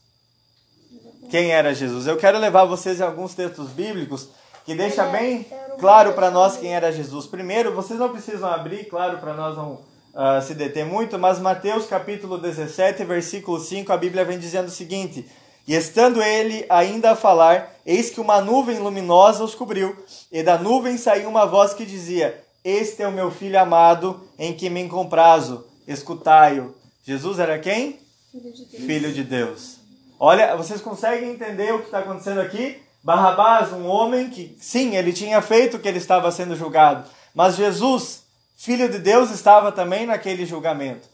quem 1.31 1.51
era 1.51 1.73
Jesus. 1.73 2.05
Eu 2.05 2.17
quero 2.17 2.37
levar 2.37 2.65
vocês 2.65 2.99
em 2.99 3.03
alguns 3.03 3.33
textos 3.33 3.69
bíblicos 3.69 4.27
que 4.65 4.75
deixa 4.75 5.05
bem 5.05 5.47
claro 5.79 6.11
para 6.11 6.29
nós 6.29 6.57
quem 6.57 6.75
era 6.75 6.91
Jesus. 6.91 7.25
Primeiro, 7.25 7.73
vocês 7.73 7.97
não 7.97 8.09
precisam 8.09 8.51
abrir, 8.51 8.83
claro, 8.89 9.17
para 9.17 9.33
nós 9.33 9.55
não 9.55 9.79
uh, 10.13 10.41
se 10.41 10.53
deter 10.53 10.85
muito, 10.85 11.17
mas 11.17 11.39
Mateus 11.39 11.85
capítulo 11.85 12.37
17, 12.37 13.05
versículo 13.05 13.59
5, 13.61 13.91
a 13.93 13.97
Bíblia 13.97 14.25
vem 14.25 14.37
dizendo 14.37 14.67
o 14.67 14.71
seguinte: 14.71 15.25
E 15.67 15.75
estando 15.75 16.21
ele 16.21 16.65
ainda 16.69 17.11
a 17.11 17.15
falar, 17.15 17.75
eis 17.85 18.09
que 18.09 18.19
uma 18.19 18.41
nuvem 18.41 18.79
luminosa 18.79 19.43
os 19.43 19.55
cobriu, 19.55 19.95
e 20.31 20.41
da 20.43 20.57
nuvem 20.57 20.97
saiu 20.97 21.29
uma 21.29 21.45
voz 21.45 21.73
que 21.73 21.85
dizia: 21.85 22.43
Este 22.63 23.03
é 23.03 23.07
o 23.07 23.11
meu 23.11 23.31
filho 23.31 23.59
amado, 23.59 24.21
em 24.37 24.53
que 24.53 24.69
me 24.69 24.87
comprazo, 24.87 25.65
escutai-o. 25.87 26.75
Jesus 27.03 27.39
era 27.39 27.59
quem? 27.59 27.99
Filho 28.31 28.53
de 28.53 28.65
Deus. 28.65 28.85
Filho 28.85 29.13
de 29.13 29.23
Deus. 29.23 29.77
Olha, 30.19 30.55
vocês 30.55 30.81
conseguem 30.81 31.31
entender 31.31 31.73
o 31.73 31.79
que 31.79 31.85
está 31.85 31.99
acontecendo 31.99 32.41
aqui? 32.41 32.79
Barrabás, 33.03 33.73
um 33.73 33.87
homem 33.87 34.29
que, 34.29 34.55
sim, 34.59 34.95
ele 34.95 35.11
tinha 35.11 35.41
feito 35.41 35.77
o 35.77 35.79
que 35.79 35.87
ele 35.87 35.97
estava 35.97 36.31
sendo 36.31 36.55
julgado, 36.55 37.09
mas 37.33 37.55
Jesus, 37.55 38.21
filho 38.55 38.87
de 38.87 38.99
Deus, 38.99 39.31
estava 39.31 39.71
também 39.71 40.05
naquele 40.05 40.45
julgamento. 40.45 41.09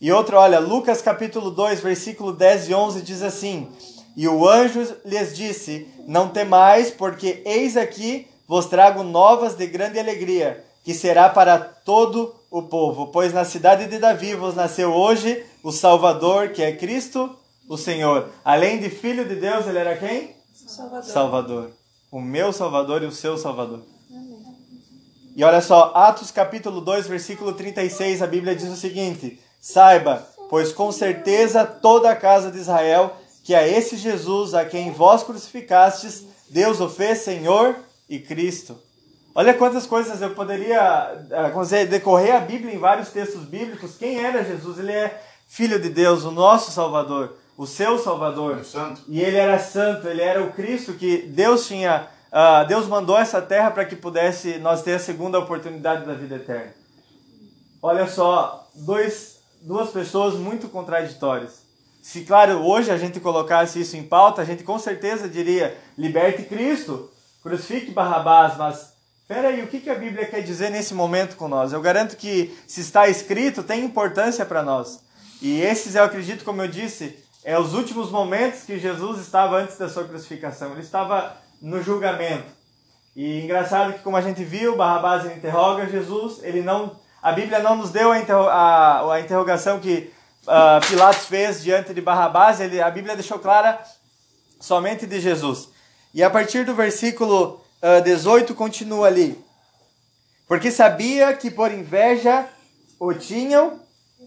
E 0.00 0.10
outro, 0.12 0.36
olha, 0.36 0.60
Lucas 0.60 1.02
capítulo 1.02 1.50
2, 1.50 1.80
versículo 1.80 2.32
10 2.32 2.68
e 2.68 2.74
11 2.74 3.02
diz 3.02 3.22
assim: 3.22 3.68
E 4.16 4.28
o 4.28 4.48
anjo 4.48 4.96
lhes 5.04 5.34
disse: 5.34 5.86
Não 6.06 6.28
temais, 6.28 6.90
porque 6.90 7.42
eis 7.44 7.76
aqui 7.76 8.26
vos 8.46 8.66
trago 8.66 9.02
novas 9.02 9.54
de 9.54 9.66
grande 9.66 9.98
alegria, 9.98 10.64
que 10.84 10.92
será 10.92 11.28
para 11.28 11.58
todo 11.58 12.34
o 12.50 12.62
povo, 12.62 13.06
pois 13.06 13.32
na 13.32 13.46
cidade 13.46 13.86
de 13.86 13.98
Davi 13.98 14.34
vos 14.34 14.54
nasceu 14.54 14.92
hoje 14.92 15.42
o 15.62 15.72
Salvador, 15.72 16.50
que 16.50 16.62
é 16.62 16.76
Cristo, 16.76 17.34
o 17.66 17.78
Senhor. 17.78 18.28
Além 18.44 18.78
de 18.78 18.90
filho 18.90 19.26
de 19.26 19.36
Deus, 19.36 19.66
ele 19.66 19.78
era 19.78 19.96
quem? 19.96 20.36
Salvador. 20.66 21.04
Salvador. 21.04 21.70
O 22.10 22.20
meu 22.20 22.52
Salvador 22.52 23.02
e 23.02 23.06
o 23.06 23.12
seu 23.12 23.38
Salvador. 23.38 23.80
E 25.34 25.42
olha 25.42 25.62
só, 25.62 25.92
Atos 25.94 26.30
capítulo 26.30 26.82
2, 26.82 27.06
versículo 27.06 27.54
36, 27.54 28.20
a 28.20 28.26
Bíblia 28.26 28.54
diz 28.54 28.68
o 28.68 28.76
seguinte: 28.76 29.40
Saiba, 29.58 30.28
pois 30.50 30.72
com 30.72 30.92
certeza 30.92 31.64
toda 31.64 32.10
a 32.10 32.16
casa 32.16 32.50
de 32.50 32.58
Israel, 32.58 33.16
que 33.42 33.54
a 33.54 33.66
esse 33.66 33.96
Jesus 33.96 34.54
a 34.54 34.64
quem 34.64 34.92
vós 34.92 35.22
crucificastes, 35.22 36.24
Deus 36.48 36.80
o 36.80 36.88
fez 36.88 37.18
Senhor 37.18 37.76
e 38.08 38.18
Cristo. 38.18 38.78
Olha 39.34 39.54
quantas 39.54 39.86
coisas 39.86 40.20
eu 40.20 40.30
poderia 40.34 41.14
uh, 41.14 41.86
decorrer 41.86 42.34
a 42.36 42.40
Bíblia 42.40 42.74
em 42.74 42.78
vários 42.78 43.08
textos 43.08 43.44
bíblicos. 43.44 43.96
Quem 43.96 44.22
era 44.22 44.44
Jesus? 44.44 44.78
Ele 44.78 44.92
é 44.92 45.22
filho 45.48 45.80
de 45.80 45.88
Deus, 45.88 46.24
o 46.24 46.30
nosso 46.30 46.70
Salvador, 46.70 47.34
o 47.56 47.66
seu 47.66 47.98
Salvador. 47.98 48.58
É 48.58 48.62
santo. 48.62 49.00
E 49.08 49.20
ele 49.20 49.38
era 49.38 49.58
santo, 49.58 50.06
ele 50.06 50.20
era 50.20 50.42
o 50.42 50.52
Cristo 50.52 50.92
que 50.92 51.18
Deus 51.22 51.66
tinha, 51.66 52.08
uh, 52.30 52.68
Deus 52.68 52.86
mandou 52.86 53.18
essa 53.18 53.40
terra 53.40 53.70
para 53.70 53.86
que 53.86 53.96
pudesse 53.96 54.58
nós 54.58 54.82
ter 54.82 54.94
a 54.94 54.98
segunda 54.98 55.38
oportunidade 55.38 56.04
da 56.04 56.12
vida 56.12 56.36
eterna. 56.36 56.74
Olha 57.80 58.06
só, 58.06 58.68
dois, 58.74 59.40
duas 59.62 59.90
pessoas 59.90 60.34
muito 60.34 60.68
contraditórias. 60.68 61.61
Se, 62.02 62.22
claro, 62.22 62.58
hoje 62.66 62.90
a 62.90 62.98
gente 62.98 63.20
colocasse 63.20 63.80
isso 63.80 63.96
em 63.96 64.02
pauta, 64.02 64.42
a 64.42 64.44
gente 64.44 64.64
com 64.64 64.78
certeza 64.78 65.28
diria: 65.28 65.78
liberte 65.96 66.42
Cristo, 66.42 67.08
crucifique 67.42 67.92
Barrabás, 67.92 68.58
mas 68.58 68.92
Peraí, 69.32 69.62
o 69.62 69.66
que, 69.66 69.88
a 69.88 69.94
Bíblia 69.94 70.26
quer 70.26 70.42
dizer 70.42 70.70
nesse 70.70 70.92
momento 70.92 71.36
com 71.36 71.48
nós? 71.48 71.72
Eu 71.72 71.80
garanto 71.80 72.18
que 72.18 72.54
se 72.66 72.82
está 72.82 73.08
escrito 73.08 73.62
tem 73.62 73.82
importância 73.82 74.44
para 74.44 74.62
nós. 74.62 75.00
E 75.40 75.58
esses, 75.62 75.94
eu 75.94 76.04
acredito, 76.04 76.44
como 76.44 76.60
eu 76.60 76.68
disse, 76.68 77.18
é 77.42 77.58
os 77.58 77.72
últimos 77.72 78.10
momentos 78.10 78.64
que 78.64 78.78
Jesus 78.78 79.20
estava 79.20 79.56
antes 79.56 79.78
da 79.78 79.88
sua 79.88 80.04
crucificação. 80.04 80.72
Ele 80.72 80.82
estava 80.82 81.34
no 81.62 81.82
julgamento. 81.82 82.44
E 83.16 83.40
engraçado 83.42 83.94
que, 83.94 84.00
como 84.00 84.18
a 84.18 84.20
gente 84.20 84.44
viu, 84.44 84.76
Barrabás 84.76 85.24
interroga 85.24 85.88
Jesus. 85.88 86.40
Ele 86.42 86.60
não, 86.60 86.96
a 87.22 87.32
Bíblia 87.32 87.60
não 87.60 87.76
nos 87.76 87.90
deu 87.90 88.12
a, 88.12 88.18
interro, 88.18 88.48
a, 88.48 89.14
a 89.14 89.20
interrogação 89.20 89.80
que 89.80 90.12
uh, 90.46 90.86
Pilatos 90.88 91.26
fez 91.26 91.62
diante 91.62 91.92
de 91.94 92.00
Barrabás. 92.00 92.60
Ele, 92.60 92.80
a 92.80 92.90
Bíblia 92.90 93.14
deixou 93.14 93.38
clara 93.38 93.82
somente 94.60 95.06
de 95.06 95.20
Jesus. 95.20 95.68
E 96.14 96.22
a 96.22 96.30
partir 96.30 96.64
do 96.64 96.74
versículo 96.74 97.64
uh, 97.82 98.02
18 98.02 98.54
continua 98.54 99.08
ali. 99.08 99.42
Porque 100.46 100.70
sabia 100.70 101.32
que 101.34 101.50
por 101.50 101.72
inveja 101.72 102.48
o 102.98 103.12
tinham 103.14 103.80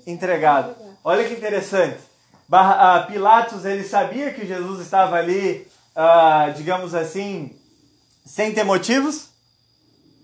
entregado. 0.06 0.76
Olha 1.04 1.24
que 1.24 1.34
interessante. 1.34 2.00
Barra, 2.48 3.04
uh, 3.04 3.08
Pilatos 3.08 3.66
ele 3.66 3.84
sabia 3.84 4.34
que 4.34 4.46
Jesus 4.46 4.82
estava 4.82 5.16
ali, 5.18 5.68
uh, 5.96 6.54
digamos 6.54 6.94
assim, 6.94 7.56
sem 8.26 8.54
ter 8.54 8.64
motivos? 8.64 9.30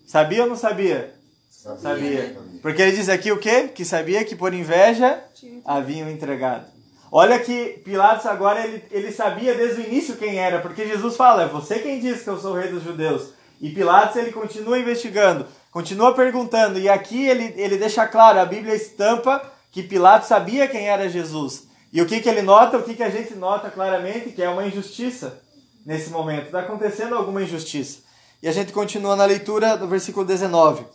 Sabia 0.05 0.43
ou 0.43 0.49
não 0.49 0.55
sabia? 0.55 1.15
Sabia. 1.49 1.79
Sabia. 1.81 2.50
Porque 2.61 2.81
ele 2.81 2.91
diz 2.91 3.09
aqui 3.09 3.31
o 3.31 3.39
quê? 3.39 3.69
Que 3.73 3.83
sabia 3.83 4.23
que 4.23 4.35
por 4.35 4.53
inveja 4.53 5.23
haviam 5.65 6.09
entregado. 6.09 6.65
Olha 7.11 7.39
que 7.39 7.81
Pilatos 7.83 8.25
agora 8.25 8.65
ele, 8.65 8.83
ele 8.89 9.11
sabia 9.11 9.53
desde 9.53 9.81
o 9.81 9.85
início 9.85 10.15
quem 10.15 10.39
era, 10.39 10.59
porque 10.59 10.87
Jesus 10.87 11.17
fala, 11.17 11.43
é 11.43 11.47
você 11.47 11.79
quem 11.79 11.99
diz 11.99 12.21
que 12.21 12.29
eu 12.29 12.39
sou 12.39 12.53
o 12.53 12.55
rei 12.55 12.69
dos 12.69 12.83
judeus. 12.83 13.33
E 13.59 13.69
Pilatos 13.69 14.15
ele 14.15 14.31
continua 14.31 14.79
investigando, 14.79 15.45
continua 15.71 16.13
perguntando, 16.13 16.79
e 16.79 16.87
aqui 16.87 17.27
ele, 17.27 17.53
ele 17.57 17.77
deixa 17.77 18.07
claro, 18.07 18.39
a 18.39 18.45
Bíblia 18.45 18.73
estampa 18.73 19.41
que 19.71 19.83
Pilatos 19.83 20.29
sabia 20.29 20.67
quem 20.67 20.87
era 20.87 21.09
Jesus. 21.09 21.67
E 21.91 22.01
o 22.01 22.05
que, 22.05 22.21
que 22.21 22.29
ele 22.29 22.41
nota? 22.41 22.77
O 22.77 22.83
que, 22.83 22.93
que 22.93 23.03
a 23.03 23.09
gente 23.09 23.35
nota 23.35 23.69
claramente? 23.69 24.29
Que 24.29 24.41
é 24.41 24.49
uma 24.49 24.65
injustiça 24.65 25.41
nesse 25.85 26.09
momento. 26.09 26.45
Está 26.45 26.61
acontecendo 26.61 27.15
alguma 27.15 27.43
injustiça. 27.43 27.99
E 28.41 28.47
a 28.47 28.51
gente 28.51 28.71
continua 28.71 29.15
na 29.15 29.25
leitura 29.25 29.77
do 29.77 29.87
versículo 29.87 30.25
19. 30.25 30.85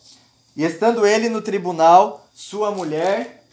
E 0.56 0.64
estando 0.64 1.06
ele 1.06 1.28
no 1.28 1.42
tribunal, 1.42 2.26
sua 2.32 2.70
mulher 2.70 3.44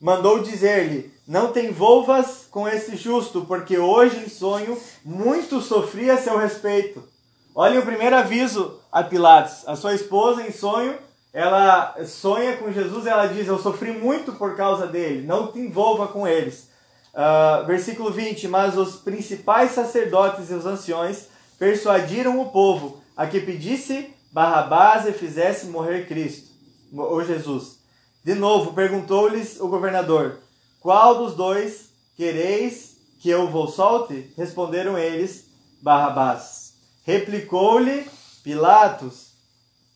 mandou 0.00 0.42
dizer-lhe: 0.42 1.12
Não 1.26 1.52
te 1.52 1.60
envolvas 1.60 2.46
com 2.50 2.66
esse 2.66 2.96
justo, 2.96 3.44
porque 3.44 3.78
hoje 3.78 4.24
em 4.24 4.28
sonho 4.28 4.80
muito 5.04 5.60
sofri 5.60 6.10
a 6.10 6.16
seu 6.16 6.38
respeito. 6.38 7.06
Olha 7.54 7.80
o 7.80 7.84
primeiro 7.84 8.16
aviso 8.16 8.80
a 8.90 9.02
Pilatos: 9.02 9.68
a 9.68 9.76
sua 9.76 9.94
esposa 9.94 10.46
em 10.46 10.50
sonho, 10.50 10.96
ela 11.30 11.94
sonha 12.06 12.56
com 12.56 12.72
Jesus 12.72 13.04
e 13.04 13.10
ela 13.10 13.26
diz: 13.26 13.46
Eu 13.46 13.58
sofri 13.58 13.92
muito 13.92 14.32
por 14.32 14.56
causa 14.56 14.86
dele, 14.86 15.26
não 15.26 15.52
te 15.52 15.58
envolva 15.58 16.08
com 16.08 16.26
eles. 16.26 16.70
Uh, 17.12 17.66
versículo 17.66 18.10
20: 18.10 18.48
Mas 18.48 18.78
os 18.78 18.96
principais 18.96 19.72
sacerdotes 19.72 20.48
e 20.48 20.54
os 20.54 20.64
anciões 20.64 21.28
persuadiram 21.58 22.40
o 22.40 22.46
povo 22.50 23.02
a 23.14 23.26
que 23.26 23.40
pedisse 23.40 24.14
Barrabás 24.38 25.04
e 25.04 25.10
fizesse 25.12 25.66
morrer 25.66 26.06
Cristo, 26.06 26.52
ou 26.96 27.24
Jesus. 27.24 27.80
De 28.22 28.36
novo, 28.36 28.72
perguntou-lhes 28.72 29.58
o 29.58 29.66
governador: 29.66 30.38
Qual 30.78 31.16
dos 31.16 31.34
dois 31.34 31.90
quereis 32.16 32.98
que 33.18 33.28
eu 33.28 33.50
vos 33.50 33.74
solte? 33.74 34.32
Responderam 34.36 34.96
eles: 34.96 35.46
Barrabás. 35.82 36.74
Replicou-lhe 37.02 38.08
Pilatos: 38.44 39.32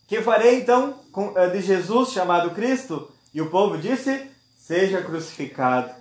Que 0.08 0.20
farei 0.20 0.56
então 0.56 0.98
de 1.52 1.60
Jesus 1.60 2.10
chamado 2.10 2.50
Cristo? 2.50 3.12
E 3.32 3.40
o 3.40 3.48
povo 3.48 3.78
disse: 3.78 4.28
Seja 4.58 5.02
crucificado. 5.02 5.94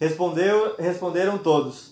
Respondeu, 0.00 0.74
responderam 0.78 1.36
todos. 1.36 1.90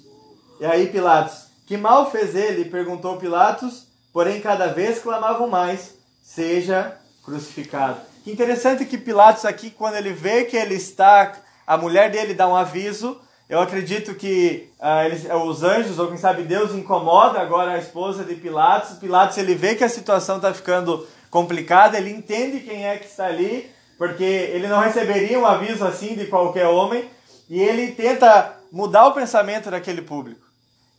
E 0.59 0.65
aí 0.65 0.87
Pilatos: 0.87 1.49
Que 1.67 1.77
mal 1.77 2.11
fez 2.11 2.35
ele? 2.35 2.65
perguntou 2.65 3.19
Pilatos. 3.19 3.90
Porém, 4.13 4.41
cada 4.41 4.67
vez 4.69 4.99
clamavam 4.99 5.49
mais: 5.49 5.95
Seja 6.23 6.97
crucificado. 7.25 8.01
Que 8.25 8.33
interessante 8.33 8.85
que 8.85 8.99
Pilatos 8.99 9.45
aqui, 9.45 9.71
quando 9.71 9.97
ele 9.97 10.13
vê 10.13 10.45
que 10.45 10.57
ele 10.57 10.75
está, 10.75 11.33
a 11.67 11.77
mulher 11.77 12.11
dele 12.11 12.35
dá 12.35 12.47
um 12.49 12.57
aviso. 12.57 13.21
Eu 13.49 13.61
acredito 13.61 14.15
que 14.15 14.71
uh, 14.79 15.05
eles, 15.07 15.27
os 15.45 15.65
anjos, 15.65 15.99
ou 15.99 16.07
quem 16.07 16.17
sabe 16.17 16.43
Deus, 16.43 16.73
incomoda 16.73 17.41
agora 17.41 17.73
a 17.73 17.79
esposa 17.79 18.23
de 18.23 18.37
Pilatos. 18.37 18.99
Pilatos 18.99 19.39
ele 19.39 19.55
vê 19.55 19.75
que 19.75 19.83
a 19.83 19.89
situação 19.89 20.37
está 20.37 20.55
ficando 20.55 21.07
complicada, 21.31 21.99
ele 21.99 22.11
entende 22.11 22.61
quem 22.61 22.87
é 22.87 22.97
que 22.97 23.07
está 23.07 23.27
ali, 23.27 23.71
porque 23.99 24.23
ele 24.23 24.69
não 24.69 24.81
receberia 24.81 25.39
um 25.39 25.47
aviso 25.47 25.85
assim 25.85 26.15
de 26.15 26.27
qualquer 26.27 26.67
homem, 26.67 27.09
e 27.49 27.61
ele 27.61 27.93
tenta 27.93 28.57
mudar 28.71 29.07
o 29.09 29.15
pensamento 29.15 29.71
daquele 29.71 30.03
público. 30.03 30.47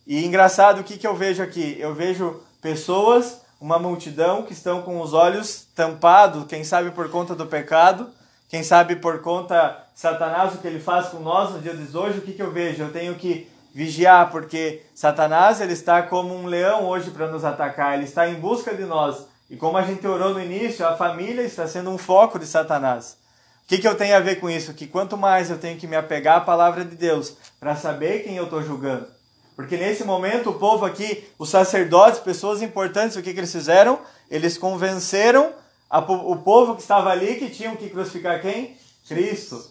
E 0.06 0.24
engraçado, 0.24 0.80
o 0.80 0.84
que, 0.84 0.98
que 0.98 1.06
eu 1.06 1.14
vejo 1.14 1.42
aqui? 1.42 1.76
Eu 1.78 1.94
vejo 1.94 2.42
pessoas 2.62 3.42
uma 3.60 3.78
multidão 3.78 4.42
que 4.42 4.52
estão 4.52 4.82
com 4.82 5.00
os 5.00 5.12
olhos 5.12 5.66
tampados, 5.74 6.46
quem 6.46 6.64
sabe 6.64 6.90
por 6.90 7.08
conta 7.10 7.34
do 7.34 7.46
pecado, 7.46 8.08
quem 8.48 8.62
sabe 8.62 8.96
por 8.96 9.20
conta 9.20 9.86
Satanás, 9.94 10.54
o 10.54 10.58
que 10.58 10.66
ele 10.66 10.80
faz 10.80 11.08
com 11.08 11.20
nós 11.20 11.50
nos 11.50 11.62
dias 11.62 11.78
de 11.78 11.96
hoje, 11.96 12.18
o 12.18 12.22
que, 12.22 12.32
que 12.32 12.42
eu 12.42 12.50
vejo? 12.50 12.82
Eu 12.82 12.92
tenho 12.92 13.14
que 13.14 13.48
vigiar, 13.74 14.30
porque 14.30 14.82
Satanás 14.94 15.60
ele 15.60 15.72
está 15.72 16.02
como 16.02 16.34
um 16.34 16.46
leão 16.46 16.86
hoje 16.86 17.10
para 17.10 17.28
nos 17.28 17.44
atacar, 17.44 17.94
ele 17.94 18.04
está 18.04 18.28
em 18.28 18.34
busca 18.34 18.74
de 18.74 18.84
nós. 18.84 19.26
E 19.48 19.56
como 19.56 19.76
a 19.76 19.82
gente 19.82 20.06
orou 20.06 20.30
no 20.30 20.42
início, 20.42 20.86
a 20.86 20.96
família 20.96 21.42
está 21.42 21.66
sendo 21.66 21.90
um 21.90 21.98
foco 21.98 22.38
de 22.38 22.46
Satanás. 22.46 23.16
O 23.64 23.68
que, 23.68 23.78
que 23.78 23.86
eu 23.86 23.94
tenho 23.94 24.16
a 24.16 24.20
ver 24.20 24.40
com 24.40 24.50
isso? 24.50 24.74
Que 24.74 24.86
quanto 24.86 25.16
mais 25.16 25.50
eu 25.50 25.58
tenho 25.58 25.78
que 25.78 25.86
me 25.86 25.94
apegar 25.94 26.38
à 26.38 26.40
palavra 26.40 26.84
de 26.84 26.96
Deus 26.96 27.36
para 27.60 27.76
saber 27.76 28.24
quem 28.24 28.36
eu 28.36 28.44
estou 28.44 28.62
julgando. 28.62 29.06
Porque 29.54 29.76
nesse 29.76 30.04
momento 30.04 30.50
o 30.50 30.58
povo 30.58 30.84
aqui, 30.84 31.28
os 31.38 31.50
sacerdotes, 31.50 32.20
pessoas 32.20 32.62
importantes, 32.62 33.16
o 33.16 33.22
que, 33.22 33.32
que 33.32 33.40
eles 33.40 33.52
fizeram? 33.52 33.98
Eles 34.30 34.56
convenceram 34.56 35.52
a, 35.90 35.98
o 35.98 36.36
povo 36.36 36.74
que 36.74 36.82
estava 36.82 37.10
ali 37.10 37.36
que 37.36 37.50
tinham 37.50 37.76
que 37.76 37.90
crucificar 37.90 38.40
quem? 38.40 38.76
Cristo. 39.06 39.62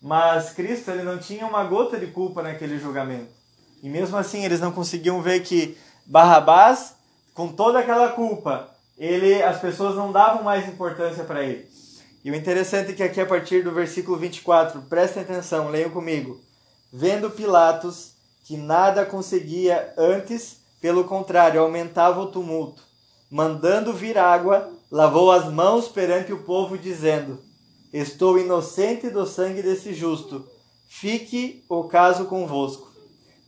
Mas 0.00 0.50
Cristo 0.50 0.90
ele 0.90 1.02
não 1.02 1.18
tinha 1.18 1.46
uma 1.46 1.64
gota 1.64 1.98
de 1.98 2.06
culpa 2.06 2.42
naquele 2.42 2.78
julgamento. 2.78 3.28
E 3.82 3.88
mesmo 3.88 4.16
assim 4.16 4.44
eles 4.44 4.60
não 4.60 4.72
conseguiam 4.72 5.20
ver 5.20 5.40
que 5.40 5.76
Barrabás, 6.06 6.94
com 7.34 7.48
toda 7.48 7.78
aquela 7.78 8.08
culpa, 8.08 8.70
ele, 8.96 9.42
as 9.42 9.60
pessoas 9.60 9.96
não 9.96 10.10
davam 10.10 10.42
mais 10.42 10.66
importância 10.66 11.24
para 11.24 11.42
ele. 11.42 11.68
E 12.24 12.30
o 12.30 12.34
interessante 12.34 12.92
é 12.92 12.94
que 12.94 13.02
aqui 13.02 13.20
a 13.20 13.26
partir 13.26 13.62
do 13.62 13.72
versículo 13.72 14.16
24, 14.16 14.82
prestem 14.82 15.22
atenção, 15.22 15.70
leiam 15.70 15.90
comigo. 15.90 16.40
Vendo 16.92 17.30
Pilatos 17.30 18.09
que 18.50 18.56
nada 18.56 19.06
conseguia 19.06 19.94
antes, 19.96 20.56
pelo 20.80 21.04
contrário, 21.04 21.60
aumentava 21.60 22.20
o 22.20 22.32
tumulto. 22.32 22.82
Mandando 23.30 23.92
vir 23.92 24.18
água, 24.18 24.72
lavou 24.90 25.30
as 25.30 25.44
mãos 25.44 25.86
perante 25.86 26.32
o 26.32 26.42
povo, 26.42 26.76
dizendo: 26.76 27.38
Estou 27.92 28.36
inocente 28.40 29.08
do 29.08 29.24
sangue 29.24 29.62
desse 29.62 29.94
justo. 29.94 30.44
Fique 30.88 31.64
o 31.68 31.84
caso 31.84 32.24
convosco. 32.24 32.90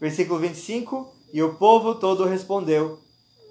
Versículo 0.00 0.38
25: 0.38 1.12
E 1.32 1.42
o 1.42 1.54
povo 1.54 1.96
todo 1.96 2.24
respondeu: 2.24 3.00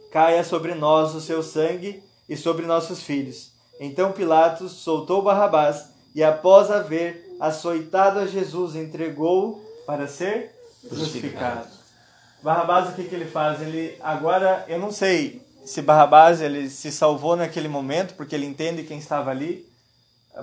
Caia 0.09 0.45
sobre 0.45 0.73
nós 0.73 1.13
o 1.13 1.19
seu 1.19 1.43
sangue 1.43 2.01
e 2.29 2.37
sobre 2.37 2.65
nossos 2.65 3.03
filhos. 3.03 3.51
Então 3.77 4.13
Pilatos 4.13 4.71
soltou 4.71 5.21
Barrabás 5.21 5.89
e, 6.15 6.23
após 6.23 6.71
haver 6.71 7.35
açoitado 7.41 8.19
a 8.19 8.25
Jesus, 8.25 8.73
entregou-o 8.73 9.59
para 9.85 10.07
ser 10.07 10.60
crucificado. 10.87 11.67
Barrabás, 12.41 12.89
o 12.89 12.93
que, 12.93 13.03
que 13.03 13.13
ele 13.13 13.25
faz? 13.25 13.61
Ele 13.61 13.95
agora, 14.01 14.65
eu 14.67 14.79
não 14.79 14.91
sei 14.91 15.45
se 15.63 15.81
Barrabás 15.81 16.41
ele 16.41 16.69
se 16.69 16.91
salvou 16.91 17.35
naquele 17.35 17.67
momento, 17.67 18.15
porque 18.15 18.33
ele 18.33 18.45
entende 18.45 18.83
quem 18.83 18.97
estava 18.97 19.29
ali, 19.29 19.69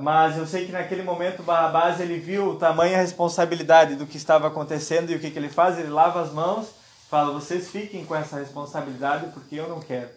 mas 0.01 0.37
eu 0.37 0.47
sei 0.47 0.67
que 0.67 0.73
naquele 0.73 1.03
momento 1.03 1.43
Barrabás 1.43 2.01
ele 2.01 2.19
viu 2.19 2.57
tamanha 2.57 2.99
responsabilidade 2.99 3.97
do 3.97 4.07
que 4.07 4.17
estava 4.17 4.47
acontecendo 4.47 5.11
e 5.11 5.17
o 5.17 5.19
que, 5.19 5.31
que 5.31 5.39
ele 5.39 5.49
faz? 5.49 5.79
Ele 5.79 5.89
lava 5.89 6.21
as 6.21 6.33
mãos, 6.33 6.69
fala: 7.11 7.33
vocês 7.33 7.69
fiquem 7.69 8.05
com 8.05 8.15
essa 8.15 8.39
responsabilidade 8.39 9.33
porque 9.33 9.57
eu 9.57 9.69
não 9.69 9.81
quero. 9.81 10.11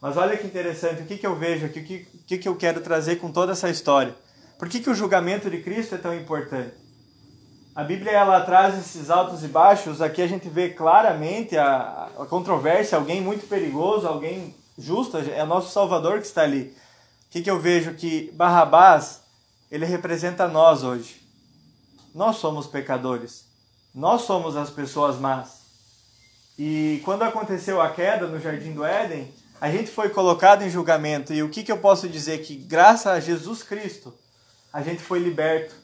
Mas 0.00 0.16
olha 0.16 0.36
que 0.36 0.46
interessante, 0.46 1.02
o 1.02 1.06
que, 1.06 1.16
que 1.16 1.26
eu 1.26 1.34
vejo 1.34 1.64
aqui, 1.64 1.80
o 1.80 1.84
que, 1.84 2.06
que, 2.26 2.38
que 2.38 2.48
eu 2.48 2.54
quero 2.56 2.82
trazer 2.82 3.16
com 3.16 3.32
toda 3.32 3.52
essa 3.52 3.70
história? 3.70 4.14
Por 4.58 4.68
que, 4.68 4.80
que 4.80 4.90
o 4.90 4.94
julgamento 4.94 5.50
de 5.50 5.62
Cristo 5.62 5.94
é 5.94 5.98
tão 5.98 6.14
importante? 6.14 6.83
A 7.74 7.82
Bíblia 7.82 8.12
ela 8.12 8.40
traz 8.42 8.78
esses 8.78 9.10
altos 9.10 9.42
e 9.42 9.48
baixos, 9.48 10.00
aqui 10.00 10.22
a 10.22 10.28
gente 10.28 10.48
vê 10.48 10.70
claramente 10.70 11.56
a, 11.56 12.08
a 12.16 12.24
controvérsia, 12.24 12.96
alguém 12.96 13.20
muito 13.20 13.48
perigoso, 13.48 14.06
alguém 14.06 14.54
justo, 14.78 15.18
é 15.18 15.42
o 15.42 15.46
nosso 15.46 15.72
Salvador 15.72 16.20
que 16.20 16.26
está 16.26 16.42
ali. 16.42 16.72
O 17.26 17.30
que, 17.30 17.42
que 17.42 17.50
eu 17.50 17.58
vejo? 17.58 17.94
Que 17.94 18.30
Barrabás, 18.32 19.22
ele 19.72 19.84
representa 19.84 20.46
nós 20.46 20.84
hoje. 20.84 21.20
Nós 22.14 22.36
somos 22.36 22.68
pecadores. 22.68 23.44
Nós 23.92 24.22
somos 24.22 24.56
as 24.56 24.70
pessoas 24.70 25.18
más. 25.18 25.64
E 26.56 27.02
quando 27.04 27.22
aconteceu 27.22 27.80
a 27.80 27.90
queda 27.90 28.28
no 28.28 28.40
Jardim 28.40 28.72
do 28.72 28.84
Éden, 28.84 29.34
a 29.60 29.68
gente 29.68 29.90
foi 29.90 30.10
colocado 30.10 30.62
em 30.62 30.70
julgamento. 30.70 31.32
E 31.32 31.42
o 31.42 31.48
que, 31.48 31.64
que 31.64 31.72
eu 31.72 31.78
posso 31.78 32.08
dizer? 32.08 32.38
Que 32.38 32.54
graças 32.54 33.08
a 33.08 33.18
Jesus 33.18 33.64
Cristo, 33.64 34.14
a 34.72 34.80
gente 34.80 35.02
foi 35.02 35.18
liberto. 35.18 35.74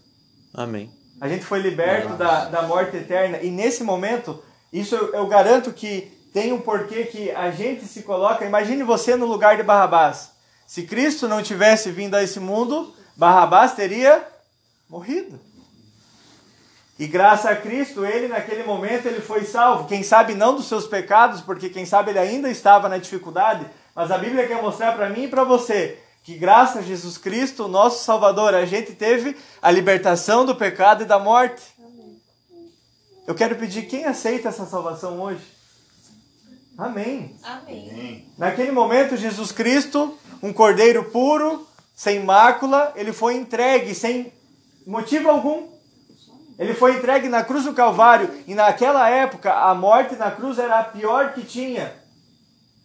Amém. 0.55 1.00
A 1.21 1.29
gente 1.29 1.45
foi 1.45 1.61
liberto 1.61 2.15
da, 2.15 2.47
da 2.47 2.63
morte 2.63 2.97
eterna. 2.97 3.39
E 3.43 3.51
nesse 3.51 3.85
momento, 3.85 4.43
isso 4.73 4.95
eu, 4.95 5.13
eu 5.15 5.27
garanto 5.27 5.73
que 5.73 6.11
tem 6.33 6.53
um 6.53 6.61
porquê 6.61 7.05
que 7.05 7.31
a 7.31 7.51
gente 7.51 7.85
se 7.85 8.03
coloca. 8.03 8.45
Imagine 8.45 8.83
você 8.83 9.17
no 9.17 9.27
lugar 9.27 9.57
de 9.57 9.63
Barrabás. 9.63 10.31
Se 10.67 10.85
Cristo 10.85 11.29
não 11.29 11.43
tivesse 11.43 11.91
vindo 11.91 12.15
a 12.15 12.23
esse 12.23 12.41
mundo, 12.41 12.95
Barrabás 13.17 13.75
teria 13.75 14.27
morrido. 14.89 15.39
E 16.99 17.07
graças 17.07 17.47
a 17.47 17.57
Cristo, 17.57 18.05
ele 18.05 18.29
naquele 18.29 18.63
momento 18.63 19.07
ele 19.07 19.21
foi 19.21 19.45
salvo. 19.45 19.89
Quem 19.89 20.03
sabe 20.03 20.35
não 20.35 20.55
dos 20.55 20.69
seus 20.69 20.87
pecados, 20.87 21.41
porque 21.41 21.69
quem 21.69 21.85
sabe 21.85 22.11
ele 22.11 22.19
ainda 22.19 22.51
estava 22.51 22.89
na 22.89 22.99
dificuldade, 22.99 23.67
mas 23.95 24.11
a 24.11 24.19
Bíblia 24.19 24.47
quer 24.47 24.63
mostrar 24.63 24.93
para 24.93 25.09
mim 25.09 25.25
e 25.25 25.29
para 25.29 25.43
você 25.45 25.99
que 26.23 26.35
graças 26.35 26.79
a 26.79 26.83
Jesus 26.83 27.17
Cristo, 27.17 27.67
nosso 27.69 28.05
Salvador, 28.05 28.55
a 28.55 28.67
gente 28.67 28.93
teve 28.93 29.37
a 29.61 29.71
libertação 29.71 30.45
do 30.45 30.55
pecado 30.55 31.03
e 31.03 31.07
da 31.07 31.19
morte. 31.19 31.63
Eu 33.27 33.35
quero 33.35 33.57
pedir 33.57 33.83
quem 33.87 34.05
aceita 34.05 34.49
essa 34.49 34.67
salvação 34.67 35.21
hoje? 35.21 35.43
Amém. 36.77 37.37
Amém. 37.43 38.27
Naquele 38.37 38.73
momento, 38.73 39.17
Jesus 39.17 39.53
Cristo, 39.53 40.17
um 40.43 40.53
cordeiro 40.53 41.05
puro, 41.05 41.67
sem 41.95 42.25
mácula, 42.25 42.93
ele 42.97 43.13
foi 43.13 43.35
entregue 43.37 43.95
sem 43.95 44.33
motivo 44.87 45.29
algum. 45.29 45.69
Ele 46.59 46.75
foi 46.75 46.97
entregue 46.97 47.29
na 47.29 47.43
cruz 47.43 47.65
do 47.65 47.73
Calvário 47.73 48.31
e 48.47 48.55
naquela 48.55 49.09
época 49.09 49.53
a 49.53 49.75
morte 49.75 50.17
na 50.17 50.31
cruz 50.31 50.59
era 50.59 50.81
a 50.81 50.85
pior 50.85 51.33
que 51.33 51.43
tinha 51.43 52.00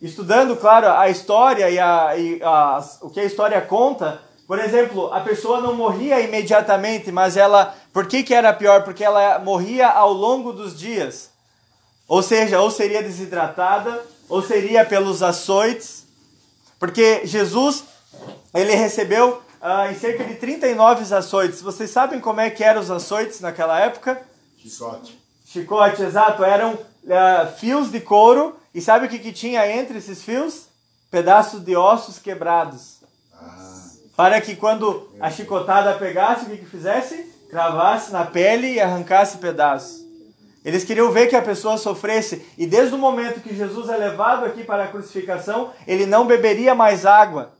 estudando, 0.05 0.55
claro, 0.55 0.89
a 0.89 1.09
história 1.09 1.69
e, 1.69 1.79
a, 1.79 2.17
e 2.17 2.41
a, 2.43 2.83
o 3.01 3.09
que 3.09 3.19
a 3.19 3.25
história 3.25 3.61
conta, 3.61 4.21
por 4.47 4.59
exemplo, 4.59 5.11
a 5.11 5.21
pessoa 5.21 5.59
não 5.59 5.73
morria 5.73 6.19
imediatamente, 6.19 7.11
mas 7.11 7.35
ela. 7.35 7.75
Por 7.91 8.07
que, 8.07 8.21
que 8.21 8.33
era 8.33 8.53
pior? 8.53 8.83
Porque 8.83 9.03
ela 9.03 9.39
morria 9.39 9.87
ao 9.87 10.13
longo 10.13 10.53
dos 10.53 10.77
dias. 10.77 11.31
Ou 12.07 12.21
seja, 12.21 12.61
ou 12.61 12.69
seria 12.69 13.01
desidratada, 13.01 14.05
ou 14.29 14.43
seria 14.43 14.85
pelos 14.85 15.23
açoites. 15.23 16.05
Porque 16.77 17.25
Jesus, 17.25 17.83
ele 18.53 18.75
recebeu 18.75 19.41
uh, 19.61 19.91
em 19.91 19.95
cerca 19.95 20.23
de 20.23 20.35
39 20.35 21.15
açoites. 21.15 21.61
Vocês 21.61 21.89
sabem 21.89 22.19
como 22.19 22.39
é 22.41 22.49
que 22.51 22.63
eram 22.63 22.81
os 22.81 22.91
açoites 22.91 23.39
naquela 23.39 23.79
época? 23.79 24.21
Chicote. 24.57 25.19
Chicote, 25.43 26.03
exato. 26.03 26.43
Eram 26.43 26.73
uh, 26.73 27.51
fios 27.57 27.89
de 27.89 27.99
couro 27.99 28.55
e 28.75 28.81
sabe 28.81 29.05
o 29.05 29.09
que, 29.09 29.19
que 29.19 29.31
tinha 29.31 29.65
entre 29.71 29.99
esses 29.99 30.21
fios? 30.21 30.67
Pedaços 31.09 31.63
de 31.63 31.77
ossos 31.77 32.19
quebrados. 32.19 32.97
Ah, 33.33 33.87
Para 34.17 34.41
que 34.41 34.53
quando 34.53 35.09
a 35.17 35.31
chicotada 35.31 35.93
pegasse, 35.93 36.43
o 36.43 36.49
que, 36.49 36.57
que 36.57 36.65
fizesse? 36.65 37.33
Cravasse 37.49 38.11
na 38.11 38.25
pele 38.25 38.73
e 38.73 38.81
arrancasse 38.81 39.37
pedaços. 39.37 40.03
Eles 40.65 40.83
queriam 40.83 41.09
ver 41.09 41.27
que 41.27 41.37
a 41.37 41.41
pessoa 41.41 41.77
sofresse. 41.77 42.45
E 42.57 42.67
desde 42.67 42.93
o 42.93 42.97
momento 42.97 43.39
que 43.39 43.55
Jesus 43.55 43.87
é 43.87 43.95
levado 43.95 44.43
aqui 44.43 44.61
para 44.65 44.83
a 44.83 44.87
crucificação, 44.89 45.71
ele 45.87 46.05
não 46.05 46.27
beberia 46.27 46.75
mais 46.75 47.05
água. 47.05 47.53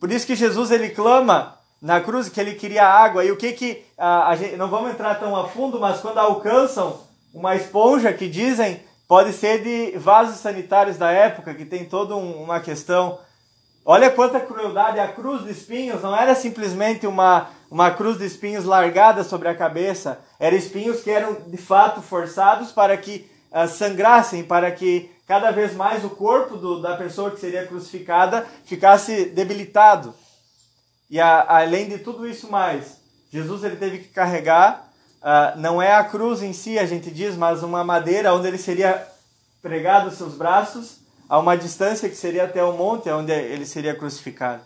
Por 0.00 0.10
isso 0.10 0.26
que 0.26 0.34
Jesus 0.34 0.72
ele 0.72 0.88
clama 0.88 1.56
na 1.80 2.00
cruz 2.00 2.28
que 2.28 2.40
ele 2.40 2.56
queria 2.56 2.84
água. 2.84 3.24
E 3.24 3.30
o 3.30 3.36
que 3.36 3.52
que 3.52 3.84
a, 3.96 4.30
a 4.30 4.34
gente, 4.34 4.56
não 4.56 4.68
vamos 4.68 4.90
entrar 4.90 5.14
tão 5.14 5.36
a 5.36 5.48
fundo, 5.48 5.78
mas 5.78 6.00
quando 6.00 6.18
alcançam 6.18 7.06
uma 7.32 7.54
esponja 7.54 8.12
que 8.12 8.28
dizem 8.28 8.80
pode 9.08 9.32
ser 9.32 9.62
de 9.62 9.98
vasos 9.98 10.36
sanitários 10.36 10.98
da 10.98 11.10
época, 11.10 11.54
que 11.54 11.64
tem 11.64 11.86
toda 11.86 12.14
um, 12.14 12.42
uma 12.42 12.60
questão. 12.60 13.18
Olha 13.82 14.10
quanta 14.10 14.38
crueldade. 14.38 15.00
A 15.00 15.08
cruz 15.08 15.44
de 15.44 15.50
espinhos 15.50 16.02
não 16.02 16.14
era 16.14 16.34
simplesmente 16.34 17.06
uma, 17.06 17.48
uma 17.70 17.90
cruz 17.90 18.18
de 18.18 18.26
espinhos 18.26 18.66
largada 18.66 19.24
sobre 19.24 19.48
a 19.48 19.54
cabeça. 19.54 20.20
Eram 20.38 20.58
espinhos 20.58 21.00
que 21.00 21.10
eram 21.10 21.38
de 21.46 21.56
fato 21.56 22.02
forçados 22.02 22.70
para 22.70 22.94
que 22.98 23.26
uh, 23.50 23.66
sangrassem, 23.66 24.44
para 24.44 24.70
que 24.70 25.10
cada 25.26 25.50
vez 25.50 25.74
mais 25.74 26.04
o 26.04 26.10
corpo 26.10 26.58
do, 26.58 26.82
da 26.82 26.94
pessoa 26.94 27.30
que 27.30 27.40
seria 27.40 27.66
crucificada 27.66 28.46
ficasse 28.66 29.24
debilitado. 29.24 30.14
E 31.08 31.18
a, 31.18 31.46
além 31.48 31.88
de 31.88 31.98
tudo 31.98 32.28
isso 32.28 32.50
mais, 32.50 32.98
Jesus 33.30 33.64
ele 33.64 33.76
teve 33.76 34.00
que 34.00 34.08
carregar 34.08 34.87
Uh, 35.18 35.58
não 35.58 35.82
é 35.82 35.94
a 35.94 36.04
cruz 36.04 36.42
em 36.42 36.52
si, 36.52 36.78
a 36.78 36.86
gente 36.86 37.10
diz, 37.10 37.36
mas 37.36 37.62
uma 37.62 37.82
madeira 37.82 38.32
onde 38.32 38.46
ele 38.46 38.58
seria 38.58 39.06
pregado 39.60 40.10
seus 40.12 40.34
braços 40.34 40.98
a 41.28 41.38
uma 41.38 41.56
distância 41.56 42.08
que 42.08 42.14
seria 42.14 42.44
até 42.44 42.62
o 42.62 42.72
monte 42.72 43.10
onde 43.10 43.32
ele 43.32 43.66
seria 43.66 43.94
crucificado. 43.94 44.62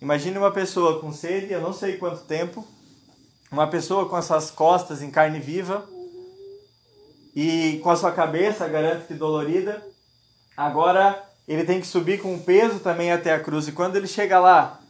Imagine 0.00 0.38
uma 0.38 0.50
pessoa 0.50 1.00
com 1.00 1.12
sede, 1.12 1.52
eu 1.52 1.60
não 1.60 1.72
sei 1.72 1.96
quanto 1.96 2.22
tempo, 2.22 2.66
uma 3.50 3.66
pessoa 3.66 4.08
com 4.08 4.16
as 4.16 4.24
suas 4.24 4.50
costas 4.50 5.02
em 5.02 5.10
carne 5.10 5.38
viva 5.38 5.86
e 7.36 7.80
com 7.82 7.90
a 7.90 7.96
sua 7.96 8.12
cabeça, 8.12 8.66
garanto 8.68 9.06
que 9.06 9.14
dolorida. 9.14 9.82
Agora 10.56 11.22
ele 11.46 11.64
tem 11.64 11.80
que 11.80 11.86
subir 11.86 12.20
com 12.20 12.38
peso 12.38 12.80
também 12.80 13.12
até 13.12 13.32
a 13.32 13.40
cruz 13.40 13.68
e 13.68 13.72
quando 13.72 13.96
ele 13.96 14.06
chega 14.06 14.40
lá, 14.40 14.80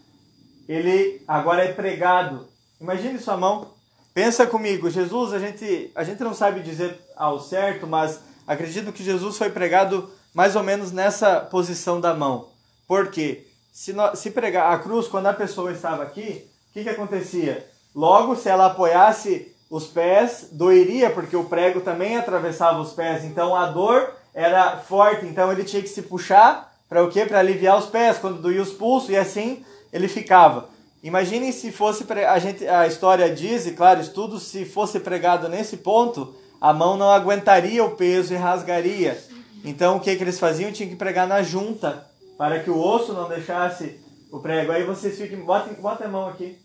ele 0.68 1.22
agora 1.26 1.64
é 1.64 1.72
pregado. 1.72 2.46
Imagine 2.80 3.18
sua 3.18 3.36
mão 3.36 3.74
Pensa 4.14 4.46
comigo, 4.46 4.90
Jesus, 4.90 5.32
a 5.32 5.38
gente, 5.38 5.90
a 5.94 6.04
gente 6.04 6.22
não 6.22 6.34
sabe 6.34 6.60
dizer 6.60 7.00
ao 7.16 7.40
certo, 7.40 7.86
mas 7.86 8.20
acredito 8.46 8.92
que 8.92 9.02
Jesus 9.02 9.38
foi 9.38 9.48
pregado 9.48 10.10
mais 10.34 10.54
ou 10.54 10.62
menos 10.62 10.92
nessa 10.92 11.40
posição 11.40 12.00
da 12.00 12.14
mão. 12.14 12.48
Por 12.86 13.10
quê? 13.10 13.46
Se, 13.72 13.94
se 14.14 14.30
pregar 14.30 14.72
a 14.72 14.78
cruz, 14.78 15.08
quando 15.08 15.26
a 15.26 15.32
pessoa 15.32 15.72
estava 15.72 16.02
aqui, 16.02 16.46
o 16.70 16.72
que, 16.74 16.82
que 16.82 16.90
acontecia? 16.90 17.66
Logo, 17.94 18.36
se 18.36 18.50
ela 18.50 18.66
apoiasse 18.66 19.54
os 19.70 19.86
pés, 19.86 20.48
doeria, 20.52 21.08
porque 21.08 21.34
o 21.34 21.44
prego 21.44 21.80
também 21.80 22.18
atravessava 22.18 22.80
os 22.80 22.92
pés. 22.92 23.24
Então 23.24 23.56
a 23.56 23.66
dor 23.66 24.12
era 24.34 24.76
forte, 24.76 25.24
então 25.24 25.50
ele 25.50 25.64
tinha 25.64 25.80
que 25.80 25.88
se 25.88 26.02
puxar 26.02 26.70
para 26.86 27.02
o 27.02 27.10
quê? 27.10 27.24
Para 27.24 27.38
aliviar 27.38 27.78
os 27.78 27.86
pés, 27.86 28.18
quando 28.18 28.42
doía 28.42 28.60
os 28.60 28.72
pulsos, 28.72 29.08
e 29.08 29.16
assim 29.16 29.64
ele 29.90 30.08
ficava. 30.08 30.68
Imaginem 31.02 31.50
se 31.50 31.72
fosse 31.72 32.06
a 32.12 32.38
gente 32.38 32.66
a 32.66 32.86
história 32.86 33.34
diz, 33.34 33.66
e 33.66 33.72
claro, 33.72 34.00
estudo 34.00 34.38
se 34.38 34.64
fosse 34.64 35.00
pregado 35.00 35.48
nesse 35.48 35.78
ponto, 35.78 36.34
a 36.60 36.72
mão 36.72 36.96
não 36.96 37.10
aguentaria 37.10 37.84
o 37.84 37.96
peso 37.96 38.32
e 38.32 38.36
rasgaria. 38.36 39.20
Então 39.64 39.96
o 39.96 40.00
que, 40.00 40.14
que 40.14 40.22
eles 40.22 40.38
faziam? 40.38 40.72
Tinha 40.72 40.88
que 40.88 40.96
pregar 40.96 41.26
na 41.26 41.42
junta 41.42 42.06
para 42.38 42.60
que 42.60 42.70
o 42.70 42.78
osso 42.78 43.12
não 43.12 43.28
deixasse 43.28 44.00
o 44.30 44.38
prego. 44.38 44.72
Aí 44.72 44.84
vocês 44.84 45.18
fiquem, 45.18 45.40
botem, 45.40 45.74
botem 45.74 46.06
a 46.06 46.10
mão 46.10 46.28
aqui. 46.28 46.58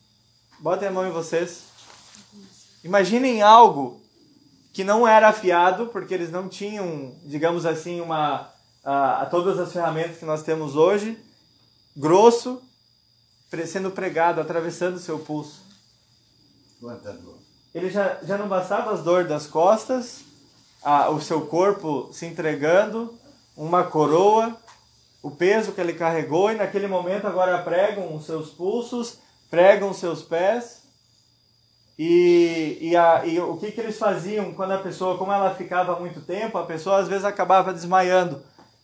Botem 0.60 0.88
a 0.88 0.92
mão 0.92 1.08
em 1.08 1.12
vocês. 1.12 1.64
Imaginem 2.84 3.42
algo 3.42 4.02
que 4.72 4.84
não 4.84 5.08
era 5.08 5.30
afiado, 5.30 5.88
porque 5.88 6.14
eles 6.14 6.32
não 6.32 6.48
tinham, 6.48 7.16
digamos 7.26 7.66
assim, 7.66 8.00
uma 8.00 8.52
a, 8.84 9.24
a 9.24 9.26
todas 9.26 9.60
as 9.60 9.74
ferramentas 9.74 10.18
que 10.18 10.26
nós 10.26 10.44
temos 10.44 10.76
hoje, 10.76 11.18
grosso, 11.96 12.62
sendo 13.66 13.92
pregado, 13.92 14.42
atravessando 14.42 14.96
o 14.96 15.00
seu 15.00 15.20
pulso. 15.20 15.64
Quanta 16.80 17.14
dor. 17.14 17.38
Ele 17.74 17.90
já, 17.90 18.18
já 18.24 18.38
não 18.38 18.48
bastava 18.48 18.92
as 18.92 19.04
dores 19.04 19.28
das 19.28 19.48
costas, 19.48 20.22
a, 20.84 21.10
o 21.10 21.22
seu 21.22 21.46
corpo 21.48 22.10
se 22.12 22.26
entregando, 22.26 23.18
uma 23.56 23.84
coroa, 23.84 24.56
o 25.22 25.32
peso 25.32 25.72
que 25.72 25.82
ele 25.82 25.94
carregou, 25.94 26.52
e 26.52 26.56
naquele 26.56 26.88
momento 26.88 27.28
agora 27.28 27.62
pregam 27.64 28.16
os 28.16 28.26
seus 28.26 28.50
pulsos, 28.50 29.18
pregam 29.50 29.90
os 29.90 29.98
seus 29.98 30.22
pés. 30.22 30.84
E, 32.00 32.78
e, 32.80 32.96
a, 32.96 33.26
e 33.26 33.40
o 33.40 33.58
que, 33.58 33.72
que 33.72 33.82
eles 33.82 33.98
faziam 33.98 34.54
quando 34.54 34.72
a 34.72 34.78
pessoa, 34.78 35.18
como 35.18 35.34
ela 35.34 35.56
ficava 35.56 36.00
muito 36.00 36.22
tempo, 36.22 36.58
a 36.58 36.66
pessoa 36.66 37.00
às 37.00 37.08
vezes 37.08 37.26
acabava 37.26 37.74
desmaiando. 37.74 38.44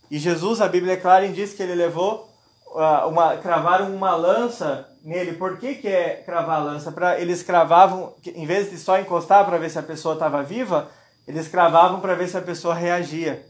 E 0.10 0.18
Jesus, 0.18 0.62
a 0.62 0.68
Bíblia 0.68 0.94
é 0.94 0.98
clara, 0.98 1.28
diz 1.30 1.54
que 1.54 1.62
ele 1.62 1.76
levou 1.76 2.33
uma, 2.74 3.38
cravaram 3.38 3.96
uma 3.96 4.16
lança 4.16 4.88
nele. 5.04 5.34
Por 5.34 5.58
que, 5.58 5.76
que 5.76 5.88
é 5.88 6.22
cravar 6.26 6.60
a 6.60 6.64
lança? 6.64 6.92
Pra, 6.92 7.20
eles 7.20 7.44
cravavam, 7.44 8.14
em 8.26 8.46
vez 8.46 8.70
de 8.70 8.78
só 8.78 8.98
encostar 9.00 9.46
para 9.46 9.58
ver 9.58 9.70
se 9.70 9.80
a 9.80 9.84
pessoa 9.84 10.14
estava 10.16 10.44
viva, 10.44 10.90
eles 11.28 11.48
cravavam 11.48 12.00
para 12.00 12.16
ver 12.16 12.28
se 12.28 12.38
a 12.38 12.42
pessoa 12.42 12.74
reagia. 12.74 13.46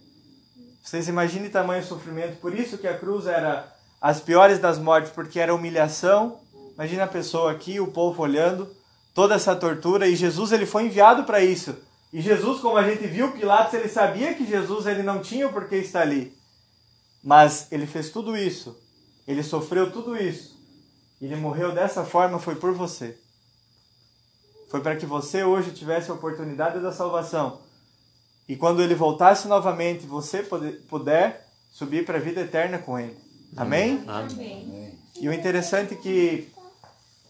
Vocês 0.84 1.08
imaginem 1.08 1.50
tamanho 1.50 1.84
sofrimento. 1.84 2.40
Por 2.42 2.54
isso 2.54 2.78
que 2.78 2.88
a 2.88 2.98
cruz 2.98 3.26
era 3.26 3.72
as 4.02 4.20
piores 4.20 4.60
das 4.60 4.78
mortes, 4.78 5.12
porque 5.12 5.40
era 5.40 5.56
humilhação. 5.56 6.40
Imagina 6.76 7.06
a 7.06 7.08
pessoa 7.08 7.52
aqui, 7.52 7.80
o 7.80 7.88
povo 7.88 8.22
olhando, 8.22 8.70
toda 9.14 9.36
essa 9.36 9.56
tortura. 9.56 10.08
E 10.08 10.16
Jesus 10.16 10.52
ele 10.52 10.66
foi 10.66 10.84
enviado 10.84 11.24
para 11.24 11.42
isso. 11.42 11.76
E 12.12 12.22
Jesus, 12.22 12.60
como 12.60 12.78
a 12.78 12.84
gente 12.84 13.08
viu, 13.08 13.32
Pilatos 13.32 13.74
ele 13.74 13.88
sabia 13.88 14.34
que 14.34 14.46
Jesus 14.46 14.86
ele 14.86 15.02
não 15.02 15.20
tinha 15.20 15.48
o 15.48 15.54
porquê 15.54 15.78
estar 15.78 16.02
ali. 16.02 16.38
Mas 17.24 17.72
ele 17.72 17.88
fez 17.88 18.10
tudo 18.10 18.36
isso. 18.36 18.78
Ele 19.28 19.44
sofreu 19.44 19.92
tudo 19.92 20.16
isso. 20.18 20.58
Ele 21.22 21.36
morreu 21.36 21.74
dessa 21.74 22.04
forma 22.04 22.40
foi 22.40 22.56
por 22.56 22.74
você. 22.74 23.18
Foi 24.70 24.82
para 24.82 24.96
que 24.96 25.06
você 25.06 25.44
hoje 25.44 25.72
tivesse 25.72 26.12
a 26.12 26.14
oportunidade 26.14 26.80
da 26.80 26.92
salvação. 26.92 27.62
E 28.48 28.56
quando 28.56 28.82
ele 28.82 28.96
voltasse 28.96 29.48
novamente, 29.48 30.06
você 30.06 30.44
puder 30.90 31.48
subir 31.72 32.06
para 32.06 32.18
a 32.18 32.22
vida 32.22 32.42
eterna 32.42 32.78
com 32.78 33.00
ele. 33.00 33.18
Amém? 33.56 34.04
Amém. 34.08 35.00
E 35.20 35.30
o 35.30 35.34
interessante 35.34 35.94
é 35.94 35.98
que 35.98 36.52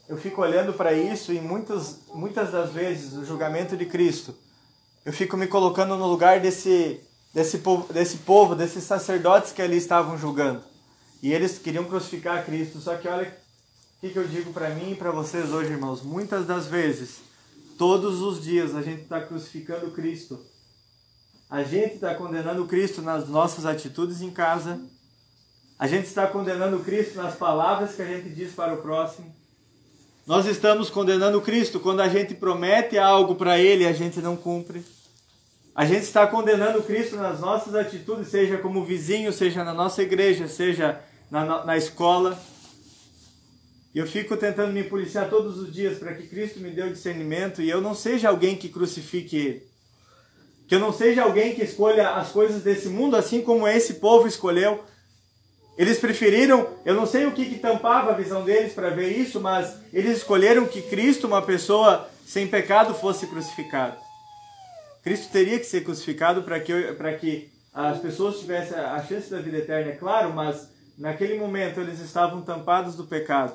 eu 0.07 0.17
fico 0.17 0.41
olhando 0.41 0.73
para 0.73 0.93
isso 0.93 1.31
e 1.31 1.39
muitas, 1.39 1.99
muitas 2.13 2.51
das 2.51 2.71
vezes, 2.71 3.13
no 3.13 3.25
julgamento 3.25 3.77
de 3.77 3.85
Cristo, 3.85 4.33
eu 5.05 5.13
fico 5.13 5.37
me 5.37 5.47
colocando 5.47 5.97
no 5.97 6.07
lugar 6.07 6.39
desse, 6.39 7.01
desse, 7.33 7.59
povo, 7.59 7.91
desse 7.91 8.17
povo, 8.17 8.55
desses 8.55 8.83
sacerdotes 8.83 9.51
que 9.51 9.61
ali 9.61 9.77
estavam 9.77 10.17
julgando. 10.17 10.63
E 11.23 11.31
eles 11.31 11.57
queriam 11.57 11.85
crucificar 11.85 12.45
Cristo. 12.45 12.81
Só 12.81 12.97
que 12.97 13.07
olha 13.07 13.29
o 13.97 14.01
que, 14.01 14.09
que 14.09 14.19
eu 14.19 14.27
digo 14.27 14.51
para 14.51 14.71
mim 14.71 14.91
e 14.91 14.95
para 14.95 15.09
vocês 15.09 15.53
hoje, 15.53 15.71
irmãos. 15.71 16.01
Muitas 16.01 16.45
das 16.45 16.67
vezes, 16.67 17.21
todos 17.77 18.21
os 18.21 18.43
dias, 18.43 18.75
a 18.75 18.81
gente 18.81 19.03
está 19.03 19.21
crucificando 19.21 19.89
Cristo. 19.91 20.37
A 21.49 21.63
gente 21.63 21.95
está 21.95 22.13
condenando 22.13 22.65
Cristo 22.65 23.01
nas 23.01 23.29
nossas 23.29 23.65
atitudes 23.65 24.21
em 24.21 24.31
casa. 24.31 24.81
A 25.79 25.87
gente 25.87 26.07
está 26.07 26.27
condenando 26.27 26.79
Cristo 26.79 27.15
nas 27.15 27.35
palavras 27.35 27.95
que 27.95 28.01
a 28.01 28.05
gente 28.05 28.27
diz 28.27 28.51
para 28.51 28.73
o 28.73 28.81
próximo. 28.81 29.33
Nós 30.27 30.45
estamos 30.45 30.89
condenando 30.89 31.39
Cristo 31.39 31.79
quando 31.79 32.01
a 32.01 32.09
gente 32.09 32.33
promete 32.33 32.97
algo 32.97 33.35
para 33.35 33.57
Ele 33.57 33.85
e 33.85 33.87
a 33.87 33.93
gente 33.93 34.19
não 34.19 34.35
cumpre. 34.35 34.83
A 35.73 35.85
gente 35.85 36.03
está 36.03 36.27
condenando 36.27 36.83
Cristo 36.83 37.15
nas 37.15 37.39
nossas 37.39 37.73
atitudes, 37.75 38.27
seja 38.27 38.57
como 38.57 38.83
vizinho, 38.83 39.31
seja 39.31 39.63
na 39.63 39.73
nossa 39.73 40.03
igreja, 40.03 40.49
seja 40.49 41.01
na, 41.29 41.65
na 41.65 41.77
escola. 41.77 42.39
E 43.93 43.99
eu 43.99 44.07
fico 44.07 44.35
tentando 44.35 44.73
me 44.73 44.83
policiar 44.83 45.29
todos 45.29 45.59
os 45.59 45.71
dias 45.71 45.99
para 45.99 46.13
que 46.13 46.27
Cristo 46.27 46.59
me 46.59 46.71
dê 46.71 46.81
o 46.81 46.91
discernimento 46.91 47.61
e 47.61 47.69
eu 47.69 47.79
não 47.79 47.93
seja 47.93 48.29
alguém 48.29 48.55
que 48.55 48.69
crucifique 48.69 49.37
Ele. 49.37 49.63
Que 50.67 50.75
eu 50.75 50.79
não 50.79 50.91
seja 50.91 51.23
alguém 51.23 51.53
que 51.53 51.63
escolha 51.63 52.11
as 52.11 52.29
coisas 52.29 52.63
desse 52.63 52.87
mundo 52.87 53.15
assim 53.15 53.41
como 53.41 53.67
esse 53.67 53.95
povo 53.95 54.27
escolheu. 54.27 54.83
Eles 55.77 55.99
preferiram, 55.99 56.67
eu 56.85 56.95
não 56.95 57.05
sei 57.05 57.25
o 57.25 57.31
que, 57.31 57.45
que 57.45 57.59
tampava 57.59 58.11
a 58.11 58.15
visão 58.15 58.43
deles 58.43 58.73
para 58.73 58.89
ver 58.89 59.09
isso, 59.09 59.39
mas 59.39 59.75
eles 59.91 60.17
escolheram 60.17 60.65
que 60.65 60.81
Cristo, 60.83 61.27
uma 61.27 61.41
pessoa 61.41 62.09
sem 62.25 62.47
pecado, 62.47 62.93
fosse 62.93 63.27
crucificado. 63.27 63.97
Cristo 65.03 65.31
teria 65.31 65.59
que 65.59 65.65
ser 65.65 65.83
crucificado 65.83 66.43
para 66.43 66.59
que, 66.59 66.73
que 67.19 67.51
as 67.73 67.99
pessoas 67.99 68.39
tivessem 68.39 68.77
a 68.77 69.03
chance 69.03 69.29
da 69.29 69.39
vida 69.39 69.57
eterna, 69.57 69.91
é 69.91 69.95
claro, 69.95 70.31
mas 70.33 70.69
Naquele 70.97 71.37
momento 71.39 71.79
eles 71.79 71.99
estavam 71.99 72.41
tampados 72.41 72.95
do 72.95 73.05
pecado. 73.05 73.53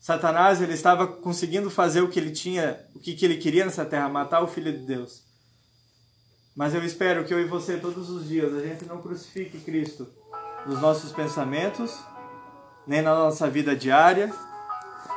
Satanás 0.00 0.62
ele 0.62 0.72
estava 0.72 1.06
conseguindo 1.06 1.70
fazer 1.70 2.00
o 2.00 2.08
que 2.08 2.18
ele 2.18 2.30
tinha, 2.30 2.80
o 2.94 2.98
que, 2.98 3.14
que 3.14 3.24
ele 3.24 3.36
queria 3.36 3.64
nessa 3.64 3.84
terra, 3.84 4.08
matar 4.08 4.42
o 4.42 4.46
filho 4.46 4.72
de 4.72 4.86
Deus. 4.86 5.22
Mas 6.56 6.74
eu 6.74 6.84
espero 6.84 7.24
que 7.24 7.34
eu 7.34 7.40
e 7.40 7.44
você 7.44 7.76
todos 7.76 8.08
os 8.08 8.28
dias 8.28 8.54
a 8.54 8.60
gente 8.60 8.84
não 8.86 9.00
crucifique 9.00 9.58
Cristo 9.60 10.08
nos 10.66 10.80
nossos 10.80 11.12
pensamentos, 11.12 11.96
nem 12.86 13.02
na 13.02 13.14
nossa 13.14 13.48
vida 13.48 13.74
diária. 13.76 14.32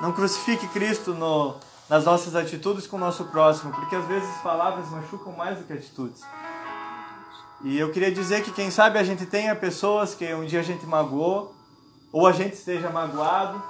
Não 0.02 0.12
crucifique 0.12 0.68
Cristo 0.70 1.14
no, 1.14 1.56
nas 1.90 2.06
nossas 2.06 2.36
atitudes 2.36 2.88
com 2.88 2.98
o 2.98 3.00
nosso 3.00 3.26
próximo, 3.26 3.72
porque 3.72 3.96
às 3.96 4.06
vezes 4.06 4.30
palavras 4.42 4.90
machucam 4.90 5.32
mais 5.34 5.58
do 5.58 5.64
que 5.64 5.74
atitudes. 5.74 6.22
E 7.64 7.80
eu 7.80 7.92
queria 7.92 8.12
dizer 8.12 8.44
que 8.44 8.52
quem 8.52 8.70
sabe 8.70 9.00
a 9.00 9.04
gente 9.04 9.26
tenha 9.26 9.56
pessoas 9.56 10.14
que 10.14 10.34
um 10.34 10.46
dia 10.46 10.60
a 10.60 10.64
gente 10.64 10.86
magoou, 10.86 11.56
ou 12.12 12.28
a 12.28 12.32
gente 12.32 12.54
esteja 12.54 12.90
magoado. 12.90 13.62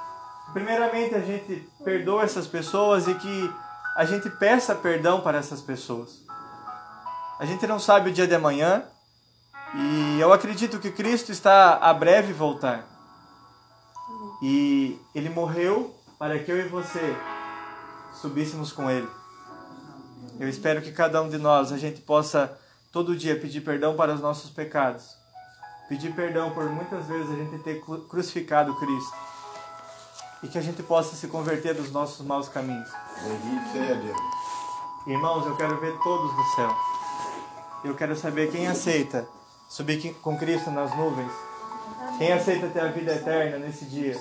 Primeiramente 0.51 1.15
a 1.15 1.21
gente 1.21 1.67
perdoa 1.83 2.23
essas 2.23 2.45
pessoas 2.45 3.07
e 3.07 3.13
que 3.15 3.53
a 3.95 4.03
gente 4.03 4.29
peça 4.31 4.75
perdão 4.75 5.21
para 5.21 5.37
essas 5.37 5.61
pessoas. 5.61 6.23
A 7.39 7.45
gente 7.45 7.65
não 7.65 7.79
sabe 7.79 8.09
o 8.09 8.13
dia 8.13 8.27
de 8.27 8.35
amanhã 8.35 8.83
e 9.75 10.19
eu 10.19 10.33
acredito 10.33 10.79
que 10.79 10.91
Cristo 10.91 11.31
está 11.31 11.77
a 11.77 11.93
breve 11.93 12.33
voltar. 12.33 12.85
E 14.41 14.99
ele 15.15 15.29
morreu 15.29 15.95
para 16.19 16.37
que 16.39 16.51
eu 16.51 16.57
e 16.57 16.67
você 16.67 17.15
subíssemos 18.13 18.71
com 18.71 18.89
ele. 18.89 19.07
Eu 20.39 20.49
espero 20.49 20.81
que 20.81 20.91
cada 20.91 21.21
um 21.21 21.29
de 21.29 21.37
nós 21.37 21.71
a 21.71 21.77
gente 21.77 22.01
possa 22.01 22.57
todo 22.93 23.17
dia 23.17 23.37
pedir 23.37 23.61
perdão 23.61 23.95
para 23.95 24.13
os 24.13 24.21
nossos 24.21 24.51
pecados. 24.51 25.17
Pedir 25.89 26.13
perdão 26.13 26.51
por 26.51 26.69
muitas 26.69 27.07
vezes 27.07 27.29
a 27.29 27.35
gente 27.35 27.57
ter 27.63 27.81
crucificado 28.07 28.75
Cristo. 28.75 29.17
E 30.43 30.47
que 30.47 30.57
a 30.57 30.61
gente 30.61 30.83
possa 30.83 31.15
se 31.15 31.27
converter 31.27 31.73
dos 31.73 31.91
nossos 31.91 32.25
maus 32.25 32.47
caminhos. 32.47 32.89
Irmãos, 35.07 35.45
eu 35.45 35.57
quero 35.57 35.79
ver 35.79 35.97
todos 36.03 36.31
no 36.33 36.43
céu. 36.55 36.75
Eu 37.83 37.95
quero 37.95 38.15
saber 38.15 38.51
quem 38.51 38.67
aceita 38.67 39.27
subir 39.67 40.13
com 40.21 40.37
Cristo 40.37 40.69
nas 40.69 40.95
nuvens. 40.95 41.31
Quem 42.17 42.31
aceita 42.31 42.67
ter 42.67 42.81
a 42.81 42.91
vida 42.91 43.13
eterna 43.13 43.57
nesse 43.57 43.85
dia. 43.85 44.15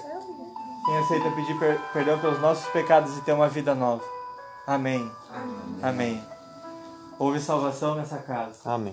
Quem 0.85 0.99
aceita 0.99 1.31
pedir 1.31 1.59
per 1.59 1.79
perdão 1.93 2.19
pelos 2.19 2.41
nossos 2.41 2.67
pecados 2.71 3.17
e 3.19 3.21
ter 3.21 3.33
uma 3.33 3.49
vida 3.49 3.75
nova. 3.75 4.03
Amém. 4.67 5.11
Amém. 5.31 5.79
Amém. 5.83 6.32
Houve 7.23 7.39
salvação 7.39 7.95
nessa 7.95 8.19
casa. 8.19 8.59
Amém. 8.65 8.93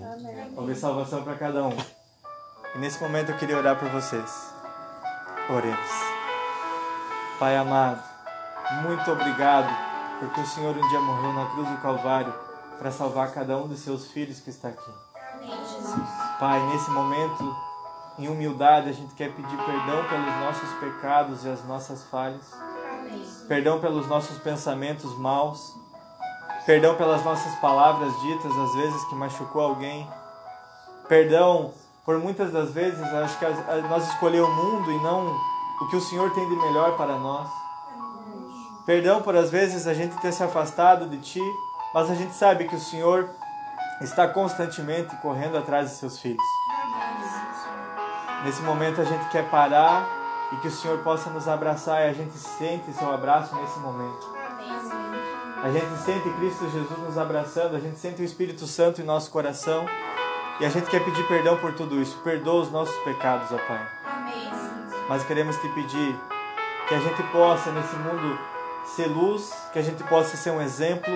Houve 0.56 0.76
salvação 0.76 1.24
para 1.24 1.34
cada 1.34 1.64
um. 1.64 1.76
E 2.76 2.78
nesse 2.78 3.02
momento 3.02 3.32
eu 3.32 3.36
queria 3.36 3.58
orar 3.58 3.76
por 3.76 3.88
vocês. 3.88 4.54
Oremos. 5.48 5.90
Pai 7.40 7.56
amado, 7.56 8.00
muito 8.84 9.10
obrigado 9.10 9.68
porque 10.20 10.42
o 10.42 10.46
Senhor 10.46 10.76
um 10.76 10.88
dia 10.88 11.00
morreu 11.00 11.32
na 11.32 11.46
cruz 11.46 11.68
do 11.70 11.76
Calvário 11.78 12.32
para 12.78 12.92
salvar 12.92 13.32
cada 13.32 13.56
um 13.56 13.66
dos 13.66 13.80
seus 13.80 14.12
filhos 14.12 14.38
que 14.38 14.50
está 14.50 14.68
aqui. 14.68 14.92
Pai, 16.38 16.64
nesse 16.68 16.88
momento, 16.88 17.56
em 18.16 18.28
humildade, 18.28 18.90
a 18.90 18.92
gente 18.92 19.12
quer 19.16 19.34
pedir 19.34 19.56
perdão 19.56 20.04
pelos 20.08 20.36
nossos 20.36 20.70
pecados 20.78 21.44
e 21.44 21.48
as 21.48 21.64
nossas 21.64 22.04
falhas. 22.04 22.52
Perdão 23.48 23.80
pelos 23.80 24.06
nossos 24.06 24.38
pensamentos 24.38 25.18
maus 25.18 25.79
Perdão 26.70 26.94
pelas 26.94 27.24
nossas 27.24 27.52
palavras 27.56 28.16
ditas, 28.20 28.56
às 28.56 28.74
vezes 28.76 29.04
que 29.06 29.14
machucou 29.16 29.60
alguém. 29.60 30.08
Perdão 31.08 31.74
por 32.04 32.16
muitas 32.20 32.52
das 32.52 32.70
vezes, 32.70 33.02
acho 33.12 33.36
que 33.40 33.44
nós 33.88 34.06
escolhemos 34.06 34.48
o 34.48 34.52
mundo 34.52 34.92
e 34.92 35.02
não 35.02 35.36
o 35.80 35.88
que 35.90 35.96
o 35.96 36.00
Senhor 36.00 36.30
tem 36.30 36.48
de 36.48 36.54
melhor 36.54 36.96
para 36.96 37.16
nós. 37.16 37.48
Perdão 38.86 39.20
por 39.20 39.34
às 39.34 39.50
vezes 39.50 39.88
a 39.88 39.94
gente 39.94 40.16
ter 40.18 40.30
se 40.30 40.44
afastado 40.44 41.08
de 41.08 41.18
Ti, 41.18 41.42
mas 41.92 42.08
a 42.08 42.14
gente 42.14 42.34
sabe 42.36 42.68
que 42.68 42.76
o 42.76 42.80
Senhor 42.80 43.28
está 44.00 44.28
constantemente 44.28 45.16
correndo 45.16 45.58
atrás 45.58 45.90
de 45.90 45.96
seus 45.96 46.20
filhos. 46.20 46.46
Nesse 48.44 48.62
momento 48.62 49.00
a 49.00 49.04
gente 49.04 49.28
quer 49.30 49.50
parar 49.50 50.08
e 50.52 50.56
que 50.58 50.68
o 50.68 50.70
Senhor 50.70 50.98
possa 50.98 51.30
nos 51.30 51.48
abraçar 51.48 52.02
e 52.02 52.10
a 52.10 52.12
gente 52.12 52.38
sente 52.38 52.92
seu 52.92 53.12
abraço 53.12 53.56
nesse 53.56 53.80
momento. 53.80 54.39
A 55.62 55.70
gente 55.70 55.94
sente 55.98 56.30
Cristo 56.38 56.70
Jesus 56.70 56.98
nos 57.00 57.18
abraçando, 57.18 57.76
a 57.76 57.78
gente 57.78 57.98
sente 57.98 58.22
o 58.22 58.24
Espírito 58.24 58.66
Santo 58.66 59.02
em 59.02 59.04
nosso 59.04 59.30
coração 59.30 59.84
e 60.58 60.64
a 60.64 60.70
gente 60.70 60.88
quer 60.88 61.04
pedir 61.04 61.22
perdão 61.28 61.58
por 61.58 61.74
tudo 61.74 62.00
isso. 62.00 62.16
Perdoa 62.24 62.62
os 62.62 62.72
nossos 62.72 62.96
pecados, 63.04 63.52
ó 63.52 63.58
Pai. 63.68 63.86
Mas 65.06 65.22
queremos 65.24 65.56
te 65.58 65.68
pedir 65.68 66.16
que 66.88 66.94
a 66.94 67.00
gente 67.00 67.22
possa 67.24 67.70
nesse 67.72 67.94
mundo 67.96 68.38
ser 68.86 69.06
luz, 69.08 69.52
que 69.70 69.78
a 69.78 69.82
gente 69.82 70.02
possa 70.04 70.34
ser 70.34 70.50
um 70.50 70.62
exemplo, 70.62 71.12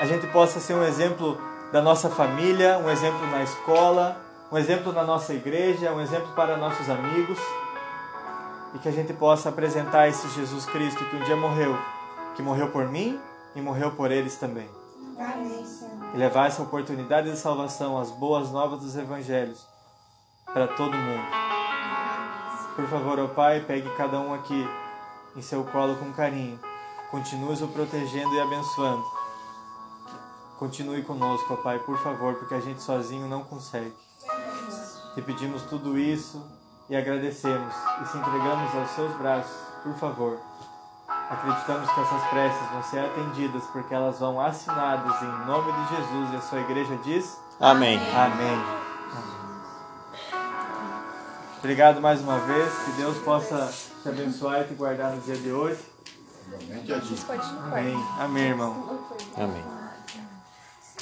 a 0.00 0.04
gente 0.04 0.26
possa 0.26 0.58
ser 0.58 0.74
um 0.74 0.82
exemplo 0.82 1.40
da 1.70 1.80
nossa 1.80 2.10
família, 2.10 2.76
um 2.78 2.90
exemplo 2.90 3.24
na 3.28 3.44
escola, 3.44 4.20
um 4.50 4.58
exemplo 4.58 4.92
na 4.92 5.04
nossa 5.04 5.32
igreja, 5.32 5.92
um 5.92 6.00
exemplo 6.00 6.32
para 6.34 6.56
nossos 6.56 6.90
amigos 6.90 7.38
e 8.74 8.78
que 8.80 8.88
a 8.88 8.92
gente 8.92 9.12
possa 9.12 9.48
apresentar 9.48 10.08
esse 10.08 10.28
Jesus 10.30 10.66
Cristo 10.66 11.04
que 11.04 11.14
um 11.14 11.20
dia 11.20 11.36
morreu, 11.36 11.78
que 12.34 12.42
morreu 12.42 12.66
por 12.70 12.88
mim 12.88 13.20
e 13.54 13.60
morreu 13.60 13.92
por 13.92 14.10
eles 14.10 14.36
também. 14.36 14.68
E 16.14 16.16
levar 16.16 16.46
essa 16.46 16.62
oportunidade 16.62 17.30
de 17.30 17.36
salvação, 17.36 17.98
as 17.98 18.10
boas 18.10 18.50
novas 18.50 18.80
dos 18.80 18.96
evangelhos 18.96 19.66
para 20.46 20.66
todo 20.68 20.96
mundo. 20.96 21.26
Por 22.74 22.88
favor, 22.88 23.18
ó 23.20 23.28
Pai, 23.28 23.60
pegue 23.60 23.88
cada 23.96 24.18
um 24.18 24.32
aqui 24.32 24.66
em 25.36 25.42
seu 25.42 25.64
colo 25.64 25.96
com 25.96 26.12
carinho. 26.12 26.58
Continue 27.10 27.62
o 27.62 27.68
protegendo 27.68 28.34
e 28.34 28.40
abençoando. 28.40 29.04
Continue 30.58 31.02
conosco, 31.02 31.54
ó 31.54 31.56
Pai, 31.56 31.78
por 31.80 31.98
favor, 31.98 32.34
porque 32.34 32.54
a 32.54 32.60
gente 32.60 32.82
sozinho 32.82 33.28
não 33.28 33.42
consegue. 33.44 33.94
Te 35.14 35.22
pedimos 35.22 35.62
tudo 35.62 35.98
isso 35.98 36.44
e 36.88 36.96
agradecemos 36.96 37.74
e 38.02 38.06
se 38.06 38.18
entregamos 38.18 38.74
aos 38.74 38.90
seus 38.90 39.12
braços, 39.16 39.56
por 39.82 39.94
favor. 39.94 40.49
Acreditamos 41.30 41.88
que 41.88 42.00
essas 42.00 42.24
preces 42.24 42.70
vão 42.72 42.82
ser 42.82 42.98
atendidas 42.98 43.62
porque 43.72 43.94
elas 43.94 44.18
vão 44.18 44.40
assinadas 44.40 45.22
em 45.22 45.46
nome 45.46 45.72
de 45.72 45.96
Jesus 45.96 46.32
e 46.32 46.36
a 46.36 46.40
sua 46.40 46.60
igreja 46.60 46.98
diz: 47.04 47.40
Amém. 47.60 48.00
Amém. 48.12 48.60
Obrigado 51.58 52.00
mais 52.00 52.20
uma 52.20 52.38
vez. 52.40 52.72
Que 52.84 52.92
Deus 52.92 53.16
possa 53.18 53.72
te 54.02 54.08
abençoar 54.08 54.62
e 54.62 54.64
te 54.64 54.74
guardar 54.74 55.12
no 55.12 55.20
dia 55.20 55.36
de 55.36 55.52
hoje. 55.52 55.78
Amém. 57.70 57.96
Amém, 58.18 58.44
irmão. 58.48 58.98
Amém. 59.36 59.79